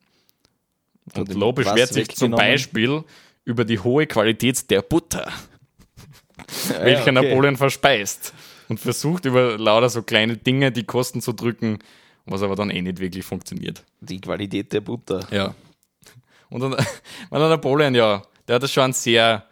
[1.15, 2.32] Und Lowe beschwert sich zum.
[2.32, 3.04] Beispiel
[3.43, 5.32] über die hohe Qualität der Butter
[6.69, 7.12] Ja, welcher okay.
[7.12, 8.34] Napoleon verspeist
[8.69, 11.80] und versucht über lauter so kleine Dinge die Kosten zu drücken,
[12.26, 13.84] was aber dann eh nicht wirklich funktioniert.
[14.02, 15.28] Die Qualität der Butter.
[15.32, 15.56] Ja.
[16.53, 16.71] Und dann,
[17.29, 19.43] weil der Napoleon, ja, der hat schon einen sehr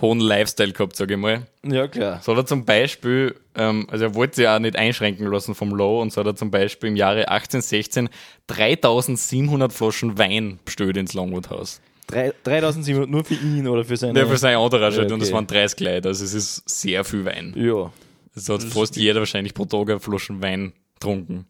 [0.00, 1.46] hohen Lifestyle gehabt, sage ich mal.
[1.64, 2.20] Ja, klar.
[2.22, 5.70] So hat er zum Beispiel, ähm, also er wollte sich auch nicht einschränken lassen vom
[5.70, 8.08] Low und so hat er zum Beispiel im Jahre 1816
[8.46, 11.80] 3700 Flaschen Wein bestellt ins Longwood-Haus.
[12.06, 14.14] Drei- 3700 nur für ihn oder für seine.
[14.14, 15.34] Der für sein Entourage halt, und das okay.
[15.34, 17.54] waren 30 Leute, also es ist sehr viel Wein.
[17.56, 17.90] Ja.
[18.34, 21.46] Es hat fast jeder wahrscheinlich pro Tag eine Flaschen Wein getrunken.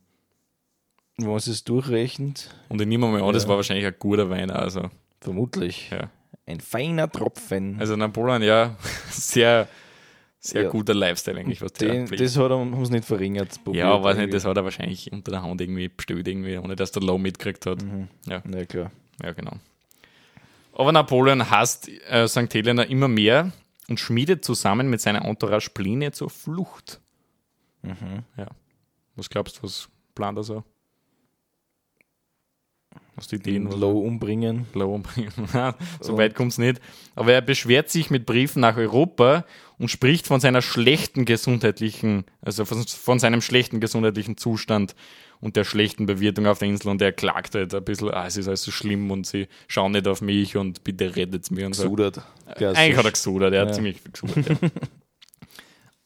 [1.19, 4.51] Wenn man es durchrechnet, Und ich nehme mal an, das war wahrscheinlich ein guter Wein.
[4.51, 5.91] Also, vermutlich.
[5.91, 6.11] ja.
[6.47, 7.77] Ein feiner Tropfen.
[7.81, 8.77] also Napoleon, ja,
[9.11, 9.67] sehr,
[10.39, 10.69] sehr Ja.
[10.69, 13.59] guter Lifestyle eigentlich, was Den, das hat er uns nicht verringert.
[13.73, 16.93] Ja, weiß nicht, das hat er wahrscheinlich unter der Hand irgendwie bestellt, irgendwie, ohne dass
[16.93, 17.79] der Low mitgekriegt hat.
[18.29, 18.93] Ja, Ja, klar.
[19.23, 19.53] ja, genau.
[20.75, 22.53] Aber Napoleon hasst äh, St.
[22.53, 23.51] Helena immer mehr
[23.89, 27.01] und schmiedet zusammen mit seiner Entourage Pläne zur Flucht.
[28.37, 28.47] Ja.
[29.17, 30.65] Was glaubst du, was plant er so?
[33.17, 33.71] Was die Ideen?
[33.71, 34.67] Low umbringen.
[34.75, 35.33] Low umbringen.
[36.01, 36.81] so weit kommt es nicht.
[37.15, 39.47] Aber er beschwert sich mit Briefen nach Europa
[39.79, 44.95] und spricht von seiner schlechten gesundheitlichen, also von, von seinem schlechten gesundheitlichen Zustand
[45.41, 48.37] und der schlechten Bewirtung auf der Insel und er klagt halt ein bisschen, ah, es
[48.37, 51.75] ist alles so schlimm und sie schauen nicht auf mich und bitte rettet's mir und
[51.75, 51.85] so.
[51.85, 52.23] Sudert.
[52.47, 53.75] Eigentlich hat er gesudert, er hat Ja.
[53.75, 54.61] ziemlich viel gesudert.
[54.63, 54.69] Ja.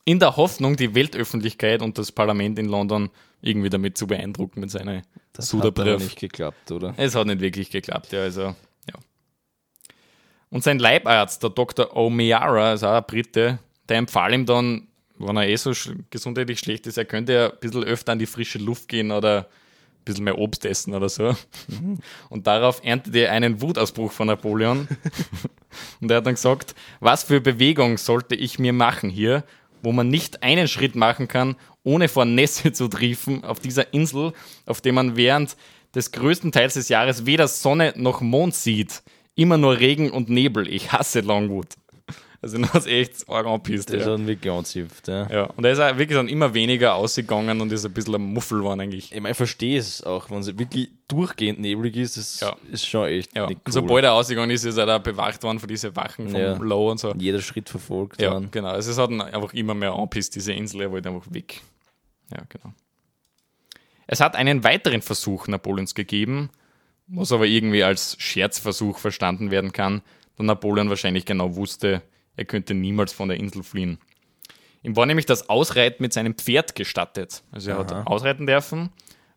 [0.05, 3.11] In der Hoffnung, die Weltöffentlichkeit und das Parlament in London
[3.43, 6.05] irgendwie damit zu beeindrucken mit seinem Das hat aber Suderbrief.
[6.05, 6.95] nicht geklappt, oder?
[6.97, 8.95] Es hat nicht wirklich geklappt, ja, also, ja.
[10.51, 11.97] Und sein Leibarzt, der Dr.
[11.97, 15.73] O'Meara, ist auch ein Brite, der empfahl ihm dann, wenn er eh so
[16.11, 19.49] gesundheitlich schlecht ist, er könnte ja ein bisschen öfter an die frische Luft gehen oder
[20.01, 21.37] ein bisschen mehr Obst essen oder so.
[22.31, 24.89] Und darauf erntete er einen Wutausbruch von Napoleon.
[26.01, 29.45] Und er hat dann gesagt, was für Bewegung sollte ich mir machen hier,
[29.83, 34.33] wo man nicht einen Schritt machen kann, ohne vor Nässe zu triefen auf dieser Insel,
[34.67, 35.57] auf der man während
[35.95, 39.03] des größten Teils des Jahres weder Sonne noch Mond sieht.
[39.35, 40.69] Immer nur Regen und Nebel.
[40.69, 41.69] Ich hasse Longwood.
[42.43, 43.93] Also das ist echt arg angepisst.
[43.93, 44.13] Das Ja.
[44.13, 45.29] hat wirklich anzipft, ja.
[45.31, 45.43] ja.
[45.45, 48.59] Und er ist auch wirklich dann immer weniger ausgegangen und ist ein bisschen ein Muffel
[48.59, 49.13] geworden eigentlich.
[49.13, 52.57] Ich meine, ich verstehe es auch, wenn es wirklich durchgehend neblig ist, das Ja.
[52.73, 53.47] ist schon echt Ja.
[53.47, 53.73] nicht Und cool.
[53.73, 56.55] sobald er ausgegangen ist, ist er da bewacht worden von diesen Wachen vom Ja.
[56.57, 57.13] Low und so.
[57.19, 58.51] Jeder Schritt verfolgt Ja, dann.
[58.51, 58.69] genau.
[58.69, 61.61] Also es hat ihn einfach immer mehr anpisst, diese Insel, er wollte einfach weg.
[62.33, 62.73] Ja, genau.
[64.07, 66.51] Es hat einen weiteren Versuch Napoleons gegeben,
[67.07, 70.03] was aber irgendwie als Scherzversuch verstanden werden kann,
[70.37, 72.03] da Napoleon wahrscheinlich genau wusste,
[72.41, 73.99] er könnte niemals von der Insel fliehen.
[74.83, 77.43] Ihm war nämlich das Ausreiten mit seinem Pferd gestattet.
[77.53, 78.89] Also er hat ausreiten dürfen,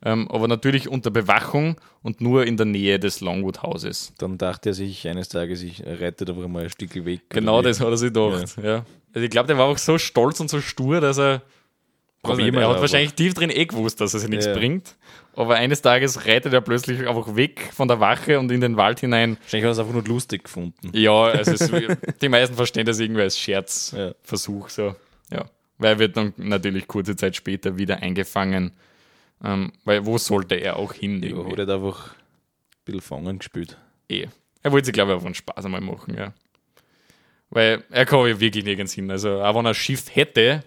[0.05, 4.13] ähm, aber natürlich unter Bewachung und nur in der Nähe des Longwood-Hauses.
[4.19, 7.23] Dann dachte er sich eines Tages, ich reite einfach mal ein Stück weg.
[7.27, 8.57] Genau das hat er sich gedacht.
[8.63, 8.85] Ja.
[9.13, 11.41] Also ich glaube, der war auch so stolz und so stur, dass er.
[12.23, 12.81] Probier mal er hat einfach.
[12.81, 14.53] wahrscheinlich tief drin eh gewusst, dass es nichts Ja.
[14.53, 14.95] bringt.
[15.35, 18.99] Aber eines Tages reitet er plötzlich einfach weg von der Wache und in den Wald
[19.01, 19.37] hinein.
[19.41, 20.91] Wahrscheinlich hat er es einfach nur lustig gefunden.
[20.93, 21.69] Ja, also es,
[22.21, 24.69] die meisten verstehen das irgendwie als Scherzversuch.
[24.69, 24.95] So.
[25.31, 25.45] Ja.
[25.79, 28.71] Weil er wird dann natürlich kurze Zeit später wieder eingefangen.
[29.43, 31.21] Ähm, weil wo sollte er auch hin?
[31.21, 31.61] Ja, irgendwie?
[31.61, 33.77] hat er einfach ein bisschen fangen gespielt.
[34.07, 34.27] Eh.
[34.61, 36.31] Er wollte sich, glaube ich, auf einen Spaß einmal machen, ja.
[37.49, 39.11] Weil er kann ja wirklich nirgends hin.
[39.11, 40.63] Also, auch wenn er ein Schiff hätte,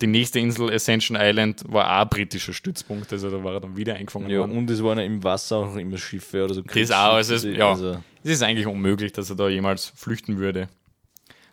[0.00, 3.12] die nächste Insel, Ascension Island, war auch ein britischer Stützpunkt.
[3.12, 4.56] Also, da war er dann wieder eingefangen Ja, worden.
[4.56, 6.62] und es waren ja im Wasser auch immer Schiffe oder so.
[6.62, 10.38] Das auch, also, es, ja, also- es ist eigentlich unmöglich, dass er da jemals flüchten
[10.38, 10.68] würde.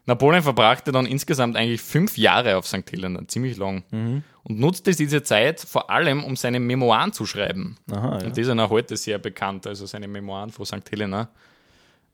[0.08, 2.84] Napoleon verbrachte dann insgesamt eigentlich fünf Jahre auf St.
[2.92, 4.24] Helena, ziemlich lang, Mhm.
[4.44, 7.78] und nutzte diese Zeit vor allem, um seine Memoiren zu schreiben.
[7.92, 8.26] Aha, ja.
[8.28, 10.90] Und die sind auch heute sehr bekannt, also seine Memoiren von St.
[10.92, 11.30] Helena.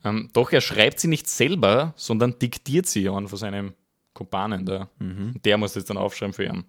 [0.06, 3.74] Ähm, doch er schreibt sie nicht selber, sondern diktiert sie an von seinem
[4.14, 4.90] Kumpanen da.
[5.00, 5.34] Mhm.
[5.44, 6.64] Der muss das dann aufschreiben für ihn.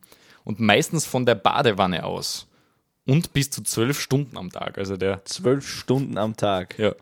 [0.45, 2.49] Und meistens von der Badewanne aus.
[3.07, 4.79] Und bis zu zwölf Stunden am Tag.
[4.79, 6.79] Also der, Zwölf Stunden am Tag.
[6.79, 6.93] ja,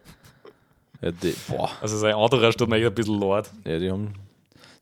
[1.02, 1.70] Ja, die, boah.
[1.80, 3.50] also sein Entourage tut mir echt ein bisschen leid.
[3.66, 4.14] Ja, die haben,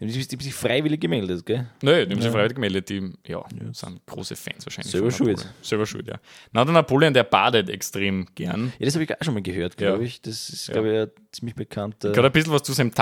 [0.00, 1.66] die haben sich, freiwillig gemeldet, gell?
[1.82, 4.92] Nö, die haben sich freiwillig gemeldet, die ja, sind große Fans wahrscheinlich.
[4.92, 5.54] Selber schuld.
[5.60, 6.18] Selber schuld, ja.
[6.52, 8.72] Na, der Napoleon, der badet extrem gern.
[8.78, 10.04] Ja, das habe ich auch schon mal gehört, glaube Ja.
[10.04, 10.20] ich.
[10.22, 12.12] Das ist, glaube ich, ein ziemlich bekannter.
[12.12, 12.92] Kann ein bisschen was zu seinem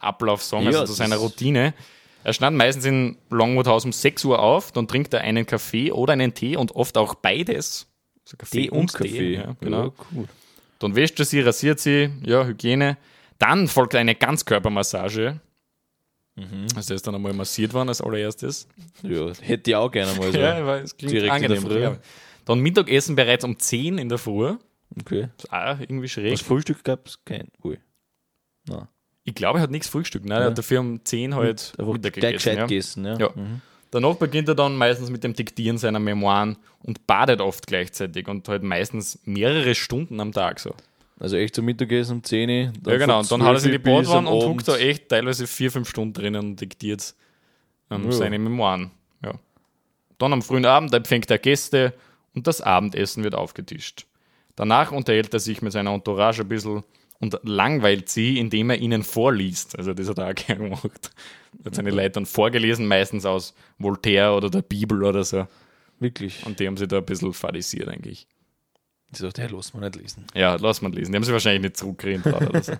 [0.00, 1.74] Tagesablauf sagen, Ja, also das zu seiner Routine.
[2.24, 5.92] Er stand meistens in Longwood House um 6 Uhr auf, dann trinkt er einen Kaffee
[5.92, 7.86] oder einen Tee und oft auch beides.
[8.24, 9.34] Also Kaffee Tee und Kaffee.
[9.34, 9.84] Ja, genau.
[9.86, 10.24] Ja, cool.
[10.80, 12.96] Dann wäscht er sie, rasiert sie, ja, Hygiene.
[13.38, 15.40] Dann folgt eine Ganzkörpermassage.
[16.36, 16.66] Mhm.
[16.76, 18.68] Also er ist dann einmal massiert worden als allererstes.
[19.02, 20.38] Ja, hätte ich auch gerne mal so.
[20.38, 21.92] Ja, weil es klingt direkt in der angenehm.
[21.94, 21.96] Früh.
[22.44, 24.56] Dann Mittagessen bereits um 10 in der Früh.
[25.00, 25.28] Okay.
[25.36, 26.32] Das ist auch irgendwie schräg.
[26.32, 27.18] Was Frühstück gab es?
[27.24, 27.48] Kein.
[27.62, 27.78] Ui.
[28.66, 28.88] Na.
[29.28, 30.24] Ich glaube, er hat nichts Frühstück.
[30.24, 32.56] Nein, er hat dafür um 10 halt Mittag gegessen.
[32.56, 32.66] Ja.
[32.66, 33.18] gegessen, ja.
[33.18, 33.30] Ja.
[33.34, 33.60] Mhm.
[33.90, 38.48] Danach beginnt er dann meistens mit dem Diktieren seiner Memoiren und badet oft gleichzeitig und
[38.48, 40.74] halt meistens mehrere Stunden am Tag so.
[41.20, 42.72] Also echt zum Mittagessen um 10 Uhr.
[42.82, 43.18] dann ja, genau.
[43.20, 45.46] Und dann hat er sich die 12 bis Badwanne am und huckt da echt teilweise
[45.46, 47.14] vier, fünf Stunden drinnen und diktiert
[47.90, 48.12] ähm, Ja.
[48.12, 48.92] seine Memoiren.
[49.22, 49.32] Ja.
[50.16, 51.92] Dann am frühen Abend empfängt er Gäste
[52.34, 54.06] und das Abendessen wird aufgetischt.
[54.56, 56.82] Danach unterhält er sich mit seiner Entourage ein bisschen
[57.20, 59.76] und langweilt sie, indem er ihnen vorliest.
[59.76, 61.10] Also das hat er auch gerne gemacht.
[61.58, 65.46] Er hat seine Leute dann vorgelesen, meistens aus Voltaire oder der Bibel oder so.
[65.98, 66.46] Wirklich.
[66.46, 68.26] Und die haben sich da ein bisschen fadisiert eigentlich.
[69.12, 70.26] Ich dachte, hey, lass mal nicht lesen.
[70.34, 71.12] Ja, lass mal lesen.
[71.12, 72.72] Die haben sie wahrscheinlich nicht zurückgeredet oder so.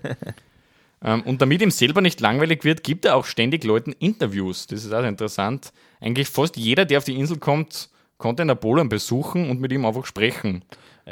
[1.03, 4.67] ähm, und damit ihm selber nicht langweilig wird, gibt er auch ständig Leuten Interviews.
[4.67, 5.73] Das ist auch interessant.
[6.01, 10.05] Eigentlich fast jeder, der auf die Insel kommt, konnte Napoleon besuchen und mit ihm einfach
[10.05, 10.65] sprechen.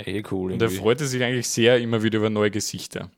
[0.04, 0.52] Ey, cool.
[0.52, 0.82] Und er irgendwie.
[0.82, 3.10] freute sich eigentlich sehr immer wieder über neue Gesichter.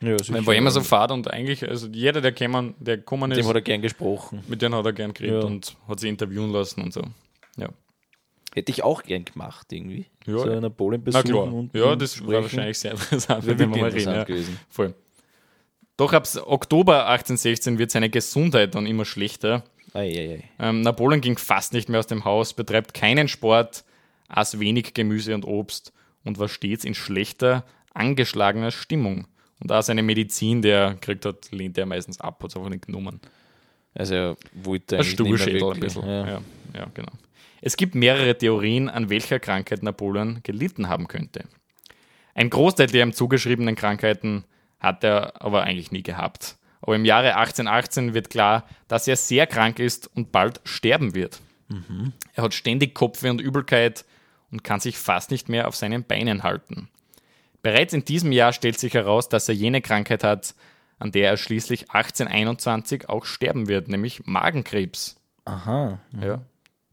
[0.00, 0.34] Ja, sicher.
[0.36, 3.44] Er war immer so fad und eigentlich, also jeder, der kämen, der gekommen Mit ist,
[3.44, 4.42] dem hat er gern gesprochen.
[4.48, 5.46] mit dem hat er gern geredet Ja.
[5.46, 7.02] und hat sie interviewen lassen und so.
[7.56, 7.68] Ja.
[8.54, 10.06] Hätte ich auch gern gemacht, irgendwie.
[10.26, 10.38] Ja.
[10.38, 12.42] So Napoleon Na besuchen und Ja, das war sprechen.
[12.42, 14.12] wahrscheinlich sehr interessant, mit dem wir mal reden.
[14.14, 14.24] Ja.
[14.24, 14.58] gewesen.
[14.68, 14.94] Voll.
[15.96, 19.62] Doch ab Oktober 1816 wird seine Gesundheit dann immer schlechter.
[19.94, 20.44] Ei, ei, ei.
[20.58, 23.84] Ähm, Napoleon ging fast nicht mehr aus dem Haus, betreibt keinen Sport,
[24.28, 25.92] aß wenig Gemüse und Obst
[26.24, 27.64] und war stets in schlechter,
[27.94, 29.26] angeschlagener Stimmung.
[29.60, 32.70] Und auch seine Medizin, der er gekriegt hat, lehnt er meistens ab, hat es einfach
[32.70, 33.20] nicht genommen.
[33.94, 36.06] Also er wollte Ein eigentlich nicht mehr ein bisschen.
[36.06, 36.26] Ja.
[36.26, 36.42] Ja.
[36.74, 37.12] Ja, genau.
[37.60, 41.44] Es gibt mehrere Theorien, an welcher Krankheit Napoleon gelitten haben könnte.
[42.34, 44.44] Ein Großteil der ihm zugeschriebenen Krankheiten
[44.80, 46.56] hat er aber eigentlich nie gehabt.
[46.80, 51.40] Aber im Jahre 1818 wird klar, dass er sehr krank ist und bald sterben wird.
[52.34, 54.04] Er hat ständig Kopfweh und Übelkeit
[54.52, 56.88] und kann sich fast nicht mehr auf seinen Beinen halten.
[57.62, 60.54] Bereits in diesem Jahr stellt sich heraus, dass er jene Krankheit hat,
[60.98, 65.16] an der er schließlich 1821 auch sterben wird, nämlich Magenkrebs.
[65.44, 66.42] Aha, Ja,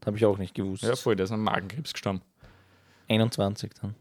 [0.04, 0.82] habe ich auch nicht gewusst.
[0.82, 2.22] ja voll, der ist an Magenkrebs gestorben.
[3.08, 3.94] 21 dann.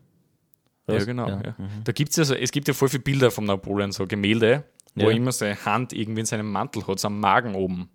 [0.88, 1.28] Ja, genau.
[1.28, 1.42] Ja.
[1.44, 1.56] Ja.
[1.84, 4.64] Da gibt's ja so, es gibt ja voll viele Bilder von Napoleon, so Gemälde,
[4.96, 5.10] wo Ja.
[5.10, 7.90] er immer seine Hand irgendwie in seinem Mantel hat, so am Magen oben.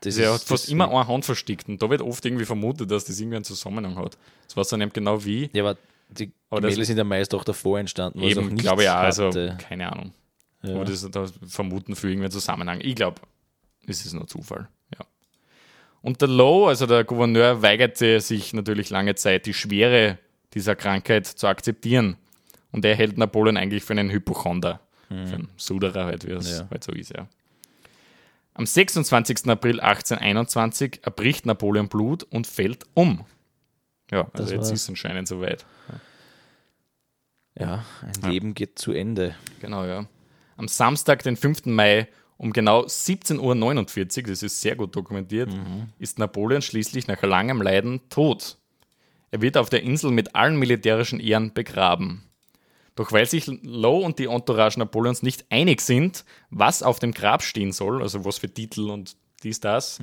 [0.00, 2.24] Das Also er hat ist- fast das- immer eine Hand versteckt und da wird oft
[2.24, 4.16] irgendwie vermutet, dass das irgendwie einen Zusammenhang hat.
[4.46, 5.48] Das weiß er nicht genau wie.
[5.52, 5.78] Ja, aber
[6.10, 8.20] die Aber das- Gemälde sind ja meist auch davor entstanden.
[8.20, 10.12] was Eben, glaube ich auch, also keine Ahnung.
[10.62, 10.74] Ja.
[10.74, 12.80] Aber das da vermuten für irgendeinen Zusammenhang.
[12.82, 13.20] Ich glaube,
[13.86, 14.68] es ist nur Zufall.
[14.98, 15.04] Ja.
[16.02, 20.18] Und der Lowe, also der Gouverneur, weigerte sich natürlich lange Zeit, die Schwere
[20.54, 22.16] dieser Krankheit zu akzeptieren.
[22.72, 24.80] Und er hält Napoleon eigentlich für einen Hypochonder.
[25.08, 26.56] Für einen Suderer, halt, wie es Mhm.
[26.58, 26.68] Ja.
[26.70, 27.26] halt so ist, ja.
[28.56, 29.48] Am 26.
[29.48, 33.26] April 1821 erbricht Napoleon Blut und fällt um.
[34.10, 35.66] Ja, also Das jetzt ist es anscheinend soweit.
[37.58, 38.28] ja, ein Ja.
[38.28, 39.34] Leben geht zu Ende.
[39.60, 40.06] Genau, ja.
[40.56, 41.66] Am Samstag, den 5.
[41.66, 45.50] Mai um genau 17.49 Uhr, das ist sehr gut dokumentiert,
[45.98, 48.56] ist Napoleon schließlich nach langem Leiden tot.
[49.30, 52.22] Er wird auf der Insel mit allen militärischen Ehren begraben.
[52.96, 57.42] Doch weil sich Lowe und die Entourage Napoleons nicht einig sind, was auf dem Grab
[57.42, 60.00] stehen soll, also was für Titel und dies, das,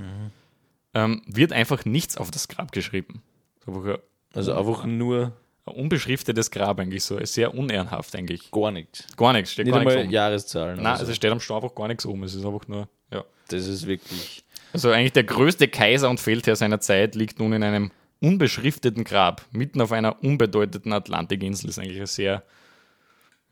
[0.93, 3.23] ähm, wird einfach nichts auf das Grab geschrieben.
[3.65, 3.99] Einfach
[4.33, 5.33] Also einfach nur
[5.65, 7.23] ein unbeschriftetes Grab eigentlich so.
[7.25, 8.51] Sehr unehrenhaft eigentlich.
[8.51, 9.07] Gar nichts.
[9.15, 10.11] Gar nichts, steht Nicht gar nichts oben.
[10.11, 10.77] Jahreszahlen.
[10.77, 11.11] Nein, also so.
[11.11, 12.23] es steht am Stein einfach gar nichts oben.
[12.23, 13.23] Es ist einfach nur, ja.
[13.47, 14.43] das ist wirklich.
[14.71, 19.45] Also eigentlich der größte Kaiser und Feldherr seiner Zeit liegt nun in einem unbeschrifteten Grab,
[19.51, 21.69] mitten auf einer unbedeutenden Atlantikinsel.
[21.69, 22.43] ist eigentlich ein sehr,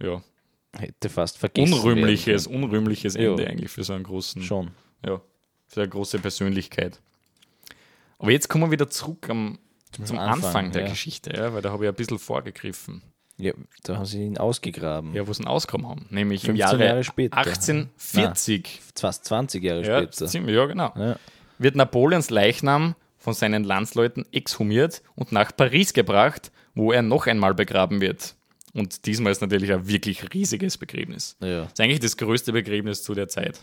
[0.01, 0.21] ja,
[0.77, 1.73] Hätte fast vergessen.
[1.73, 3.31] unrühmliches, werden unrühmliches Ja.
[3.31, 4.41] Ende eigentlich für so einen großen.
[4.41, 4.71] Schon.
[5.05, 5.21] ja,
[5.67, 6.99] für eine große Persönlichkeit.
[8.19, 9.57] Aber jetzt kommen wir wieder zurück am,
[9.91, 10.89] zum, Anfang, Anfang, der ja.
[10.89, 13.01] Geschichte, ja, weil da habe ich ein bisschen vorgegriffen.
[13.37, 15.13] Ja, da haben sie ihn ausgegraben.
[15.15, 16.05] Ja, wo sie ihn ausgekommen haben.
[16.11, 17.37] Nämlich im 15 Jahre, Jahre später.
[17.37, 18.81] 1840.
[18.95, 20.27] Fast 20 Jahre Ja, später.
[20.27, 20.93] ziemlich, ja, genau.
[20.95, 21.15] Ja.
[21.57, 27.53] Wird Napoleons Leichnam von seinen Landsleuten exhumiert und nach Paris gebracht, wo er noch einmal
[27.53, 28.35] begraben wird.
[28.73, 31.35] Und diesmal ist natürlich ein wirklich riesiges Begräbnis.
[31.41, 31.63] Ja.
[31.63, 33.59] Das ist eigentlich das größte Begräbnis zu der Zeit.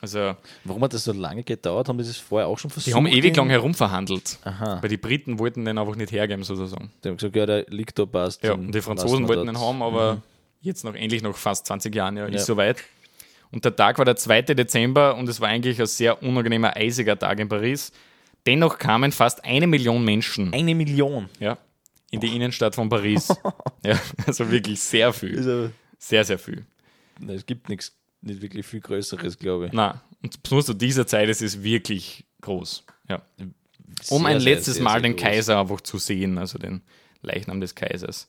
[0.00, 1.88] Also, Warum hat das so lange gedauert?
[1.88, 2.86] Haben die das vorher auch schon versucht?
[2.92, 4.38] die haben ewig lang herumverhandelt.
[4.44, 4.80] Aha.
[4.80, 6.92] Weil die Briten wollten den einfach nicht hergeben, sozusagen.
[7.02, 8.44] Die haben gesagt, ja, der liegt da, passt.
[8.44, 10.22] Ja, und die Franzosen wollten den haben, aber
[10.60, 12.34] jetzt noch endlich nach fast 20 Jahren, ja, Ja.
[12.36, 12.76] ist soweit.
[13.50, 14.42] Und der Tag war der 2.
[14.42, 17.90] Dezember und es war eigentlich ein sehr unangenehmer, eisiger Tag in Paris.
[18.46, 21.28] Dennoch kamen fast eine Million Menschen Eine Million.
[21.40, 21.58] ja,
[22.10, 23.28] in die Innenstadt von Paris.
[23.84, 25.36] ja, also wirklich sehr viel.
[25.38, 26.64] Also, Sehr, sehr viel.
[27.26, 27.92] es gibt nichts,
[28.22, 29.72] nicht wirklich viel Größeres, glaube ich.
[29.72, 32.84] Na, und besonders zu dieser Zeit ist es wirklich groß.
[33.08, 33.22] Ja.
[34.10, 35.22] um Sehr, ein sehr, letztes sehr, Mal sehr den groß.
[35.22, 36.82] Kaiser einfach zu sehen, also den
[37.22, 38.28] Leichnam des Kaisers.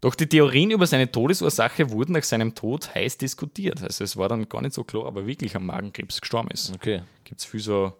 [0.00, 3.82] Doch die Theorien über seine Todesursache wurden nach seinem Tod heiß diskutiert.
[3.82, 6.72] Also es war dann gar nicht so klar, ob er wirklich am Magenkrebs gestorben ist.
[6.74, 7.02] Okay.
[7.24, 7.92] Gibt es viel so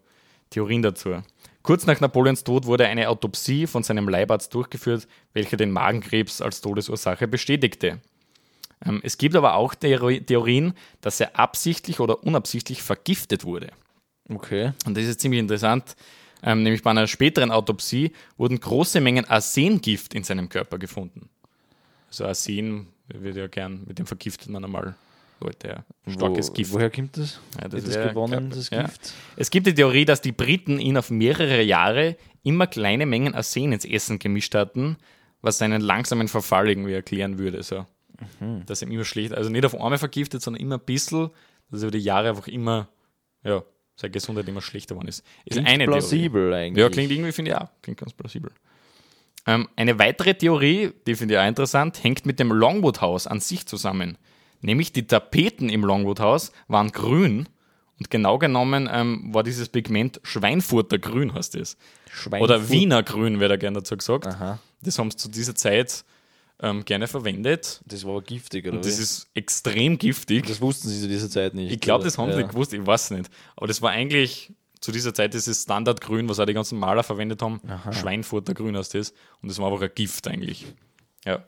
[0.48, 1.22] Theorien dazu.
[1.62, 6.60] Kurz nach Napoleons Tod wurde eine Autopsie von seinem Leibarzt durchgeführt, welcher den Magenkrebs als
[6.60, 8.00] Todesursache bestätigte.
[8.84, 13.68] Ähm, es gibt aber auch Theori- Theorien, dass er absichtlich oder unabsichtlich vergiftet wurde.
[14.28, 14.72] Okay.
[14.86, 15.96] Und das ist ziemlich interessant.
[16.42, 21.28] Ähm, nämlich bei einer späteren Autopsie wurden große Mengen Arsengift in seinem Körper gefunden.
[22.08, 24.94] Also Arsen wird ja gern, mit dem vergiftet man einmal
[25.40, 25.68] Leute.
[26.06, 26.12] Ja.
[26.12, 26.72] Starkes Wo, Gift.
[26.72, 27.40] Woher kommt das?
[27.60, 28.82] Ja, das, das gewonnen, das ja.
[28.82, 29.12] Gift?
[29.36, 33.72] Es gibt die Theorie, dass die Briten ihn auf mehrere Jahre immer kleine Mengen Arsen
[33.72, 34.96] ins Essen gemischt hatten,
[35.42, 37.62] was seinen langsamen Verfall irgendwie erklären würde.
[37.62, 37.86] So.
[38.40, 38.64] Mhm.
[38.66, 41.30] Dass er immer schlecht, also nicht auf einmal vergiftet, sondern immer ein bisschen,
[41.70, 42.88] dass er über die Jahre einfach immer,
[43.42, 43.62] ja,
[43.96, 45.24] seine Gesundheit immer schlechter geworden ist.
[45.44, 45.98] Ist Klingt eine Theorie.
[45.98, 46.82] plausibel eigentlich.
[46.82, 47.68] Ja, klingt irgendwie, finde ich auch.
[47.82, 48.50] Klingt ganz plausibel.
[49.46, 53.66] Ähm, eine weitere Theorie, die finde ich auch interessant, hängt mit dem Longwood-Haus an sich
[53.66, 54.18] zusammen.
[54.60, 57.48] Nämlich die Tapeten im Longwood-Haus waren grün
[57.98, 61.76] und genau genommen ähm, war dieses Pigment Schweinfurter Grün, heißt es.
[62.10, 64.26] Schweinfurt- Oder Wiener Grün, wird da gerne dazu gesagt.
[64.26, 64.58] Aha.
[64.82, 66.04] Das haben sie zu dieser Zeit
[66.62, 67.80] ähm, gerne verwendet.
[67.86, 68.76] Das war aber giftig, oder?
[68.76, 69.02] Und das wie?
[69.02, 70.46] ist extrem giftig.
[70.46, 71.72] das wussten sie zu dieser Zeit nicht.
[71.72, 72.42] Ich glaube, das haben sie ja.
[72.42, 73.30] nicht gewusst, ich weiß nicht.
[73.56, 77.42] Aber das war eigentlich zu dieser Zeit dieses Standardgrün, was auch die ganzen Maler verwendet
[77.42, 77.60] haben.
[77.92, 79.12] Schweinfurter Grün heißt das.
[79.42, 80.66] Und das war einfach ein Gift eigentlich.
[81.26, 81.44] Ja.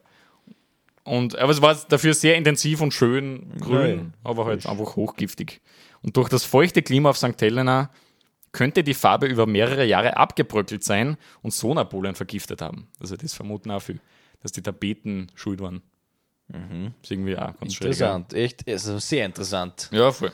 [1.04, 4.14] Und, aber es war dafür sehr intensiv und schön grün, Nein.
[4.22, 5.60] aber halt einfach hochgiftig.
[6.02, 7.40] Und durch das feuchte Klima auf St.
[7.40, 7.90] Helena
[8.52, 12.88] könnte die Farbe über mehrere Jahre abgebröckelt sein und so Napoleon vergiftet haben.
[13.00, 14.00] Also das vermuten auch viel,
[14.42, 15.82] dass die Tapeten schuld waren.
[16.48, 16.60] Das
[17.04, 17.86] ist irgendwie auch ganz schön.
[17.86, 19.88] Interessant, echt, also sehr interessant.
[19.90, 20.32] Ja, voll.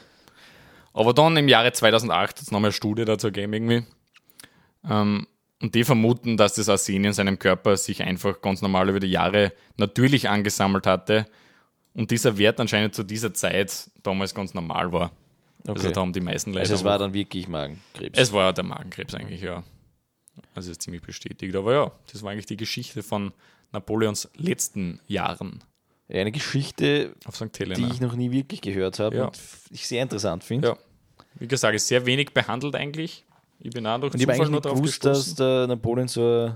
[0.92, 3.84] Aber dann im Jahre 2008 hat es nochmal eine Studie dazu gegeben irgendwie.
[4.88, 5.28] Ähm,
[5.62, 9.10] und die vermuten, dass das Arsen in seinem Körper sich einfach ganz normal über die
[9.10, 11.26] Jahre natürlich angesammelt hatte
[11.94, 15.12] und dieser Wert anscheinend zu dieser Zeit damals ganz normal war.
[15.66, 15.92] Also Okay.
[15.92, 16.60] da haben die meisten Leute.
[16.60, 18.18] Also es war dann wirklich Magenkrebs.
[18.18, 19.64] es war der Magenkrebs eigentlich, ja.
[20.54, 21.54] Also ist ziemlich bestätigt.
[21.56, 23.32] Aber ja, das war eigentlich die Geschichte von
[23.72, 25.64] Napoleons letzten Jahren
[26.08, 27.14] Eine Geschichte,
[27.76, 29.24] die ich noch nie wirklich gehört habe Ja.
[29.26, 29.38] und
[29.70, 30.68] ich sehr interessant finde.
[30.68, 30.78] Ja.
[31.34, 33.26] Wie gesagt, ist sehr wenig behandelt eigentlich.
[33.60, 36.52] Ich bin auch durch Und ich habe eigentlich gewusst, dass der Napoleon so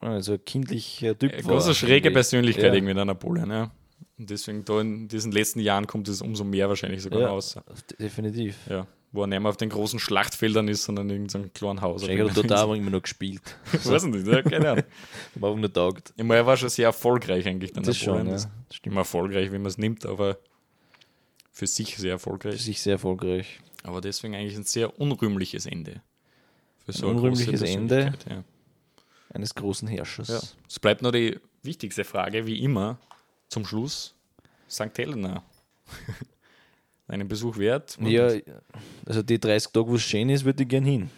[0.00, 1.52] ein, äh, so ein kindlicher Typ Eine war.
[1.54, 2.10] große schräge.
[2.10, 2.74] Persönlichkeit Ja.
[2.74, 3.70] irgendwie der Napoleon, ja.
[4.18, 7.28] Und deswegen da in diesen letzten Jahren kommt es umso mehr wahrscheinlich sogar Ja.
[7.28, 7.58] raus.
[7.98, 8.56] Definitiv.
[8.68, 8.86] Ja.
[9.12, 12.02] Wo er nicht mehr auf den großen Schlachtfeldern ist, sondern in irgendeinem kleinen Haus.
[12.06, 13.40] Er dort auch immer noch gespielt.
[13.72, 14.84] Ich weiß nicht, ja, keine Ahnung.
[15.36, 16.12] War einfach nur taugt.
[16.16, 18.38] Ich meine, er war schon sehr erfolgreich eigentlich, der Das schon, Napoleon.
[18.38, 18.50] ja.
[18.68, 20.38] Das ist immer erfolgreich, wie man es nimmt, aber
[21.50, 22.62] für sich sehr Für erfolgreich.
[22.62, 23.58] sich sehr erfolgreich.
[23.82, 26.02] Aber deswegen eigentlich ein sehr unrühmliches Ende.
[26.86, 28.12] Für Ein eine große unrühmliches Ende.
[28.28, 28.44] Ja.
[29.32, 30.28] Eines großen Herrschers.
[30.28, 30.40] Ja.
[30.68, 32.98] Es bleibt nur die wichtigste Frage, wie immer,
[33.48, 34.14] zum Schluss.
[34.68, 34.96] St.
[34.98, 35.42] Helena.
[37.08, 37.96] Einen Besuch wert?
[38.00, 38.30] Ja,
[39.04, 41.10] also die 30 Tage, wo es schön ist, würde ich gern hin.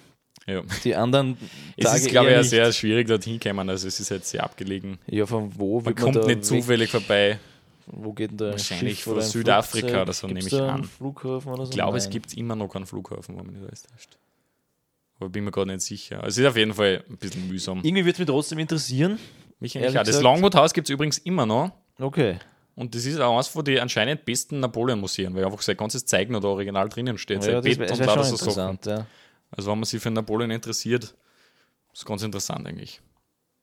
[0.47, 0.63] ja.
[0.85, 1.37] Die anderen
[1.77, 2.49] Es Tage ist, glaube ich, nicht.
[2.51, 3.69] sehr schwierig, dorthin kommen.
[3.69, 4.99] Also, es ist jetzt sehr abgelegen.
[5.07, 6.45] Ja, von wo Man kommt da nicht weg?
[6.45, 7.39] zufällig vorbei.
[7.87, 10.03] Wo geht denn da ein Wahrscheinlich Schiff von ein Südafrika Flugzeug?
[10.03, 10.85] oder so, Gibt's nehme ich an.
[10.85, 11.71] Flughafen oder so?
[11.71, 12.13] Ich glaube, es Nein.
[12.13, 14.17] gibt immer noch keinen Flughafen, wenn man nicht alles täuscht.
[15.23, 16.17] Aber bin mir gerade nicht sicher.
[16.17, 17.79] Also, es ist auf jeden Fall ein bisschen mühsam.
[17.83, 19.19] Irgendwie würde es mich trotzdem interessieren,
[19.61, 20.03] Mich eigentlich auch.
[20.03, 21.71] Das Longwood House gibt es übrigens immer noch.
[22.01, 22.39] Okay.
[22.75, 26.35] Und das ist auch eines von den anscheinend besten Napoleon-Museen, weil einfach sein ganzes Zeigen
[26.35, 27.45] oder Original drinnen steht.
[27.45, 28.71] Sein Ja, das Bett und lauter schon so Sachen.
[28.73, 29.07] interessant, ja.
[29.53, 31.15] Also wenn man sich für Napoleon interessiert,
[31.93, 33.01] ist ganz interessant eigentlich.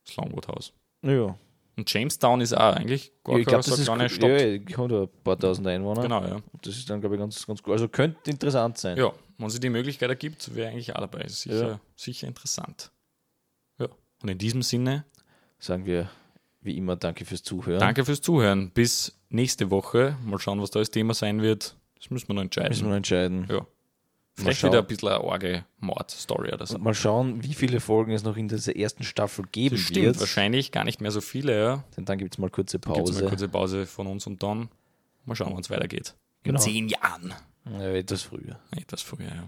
[0.05, 0.71] Das Longwood House.
[1.01, 1.35] Ja.
[1.75, 4.09] Und Jamestown ist auch eigentlich gar ich keine glaube, so das ist eine cool.
[4.09, 4.29] Stadt.
[4.29, 6.03] Ja, ich da ein paar tausend Einwohner.
[6.03, 6.37] Genau, ja.
[6.61, 7.73] Das ist dann, glaube ich, ganz, ganz gut.
[7.73, 8.97] Also könnte interessant sein.
[8.97, 11.21] Ja, wenn sich die Möglichkeit ergibt, wäre eigentlich auch dabei.
[11.21, 11.79] Ist Sicher, Ja.
[11.95, 12.91] sicher interessant.
[13.79, 13.87] Ja.
[14.21, 15.05] Und in diesem Sinne,
[15.61, 16.09] Sagen wir
[16.61, 17.79] wie immer Danke fürs Zuhören.
[17.79, 18.69] danke fürs Zuhören.
[18.71, 20.15] Bis nächste Woche.
[20.25, 21.75] Mal schauen, was da das Thema sein wird.
[21.95, 22.69] Das müssen wir noch entscheiden.
[22.69, 23.45] Müssen wir noch entscheiden.
[23.49, 23.65] Ja.
[24.35, 26.75] Vielleicht wieder ein bisschen eine arge Mord-Story oder so.
[26.75, 30.05] Und mal schauen, wie viele Folgen es noch in dieser ersten Staffel geben Das stimmt,
[30.05, 30.19] wird.
[30.21, 31.83] wahrscheinlich gar nicht mehr so viele, ja.
[31.97, 33.19] Denn dann gibt es mal kurze Gibt es Pause.
[33.19, 34.69] eine kurze Pause von uns und dann
[35.25, 36.15] mal schauen, wann es weitergeht.
[36.43, 36.59] In Genau.
[36.61, 37.33] zehn Jahren.
[37.65, 38.59] Ja, etwas früher.
[38.75, 39.47] Etwas früher, ja.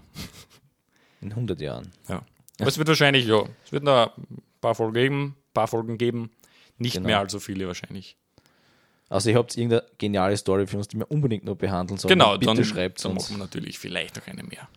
[1.20, 1.90] In 100 Jahren.
[2.08, 2.22] ja.
[2.60, 6.30] Aber es wird wahrscheinlich, ja, es wird noch ein paar Folgen geben, paar Folgen geben.
[6.78, 7.06] Nicht Genau.
[7.08, 8.16] mehr allzu viele wahrscheinlich.
[9.08, 12.10] Also ihr habt irgendeine geniale Story für uns, die wir unbendingt noch behandeln sollen.
[12.12, 13.24] Genau, bitte dann, schreibt dann uns.
[13.24, 14.68] machen wir natürlich vielleicht noch eine mehr.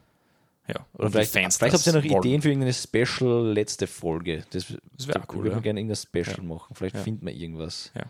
[0.67, 0.85] Ja.
[0.93, 2.23] Oder vielleicht, Fans vielleicht habt ihr noch wollen.
[2.23, 4.43] Ideen für irgendeine Special letzte Folge.
[4.49, 4.65] Das,
[4.97, 5.59] Das wäre da cool, würden wir ja.
[5.59, 6.43] gerne irgendein Special Ja.
[6.43, 6.75] machen.
[6.75, 7.01] Vielleicht Ja.
[7.03, 7.91] finden wir irgendwas.
[7.95, 8.03] Ja.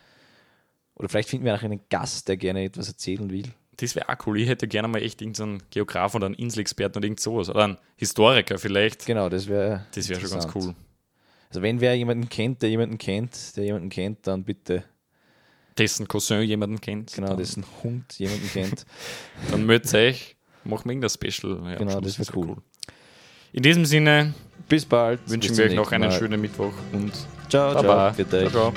[0.96, 3.50] Oder vielleicht finden wir auch einen Gast, der gerne etwas erzählen will.
[3.78, 4.40] Das wäre auch cool.
[4.40, 7.50] Ich hätte gerne mal echt irgendeinen Geograf oder einen Inselexperten oder irgend sowas.
[7.50, 9.06] Oder einen Historiker vielleicht.
[9.06, 10.74] Genau, das wäre Das wäre schon ganz cool.
[11.50, 14.84] Also wenn wer jemanden kennt, der jemanden kennt, der jemanden kennt, dann bitte,
[15.78, 17.14] Dessen Cousin jemanden kennt.
[17.14, 18.86] genau, dessen Hund jemanden kennt.
[19.52, 20.38] Dann meldet euch.
[20.64, 21.60] Machen wir irgendein Special.
[21.70, 22.58] Ja, Genau, das wär wär cool.
[23.52, 24.34] In diesem Sinne
[24.70, 25.20] Bis bald.
[25.30, 26.18] wünschen Bis wir euch noch einen Mal.
[26.18, 27.12] schönen Mittwoch und
[27.50, 28.14] Ciao, Baba.
[28.16, 28.50] ciao.
[28.50, 28.74] ciao.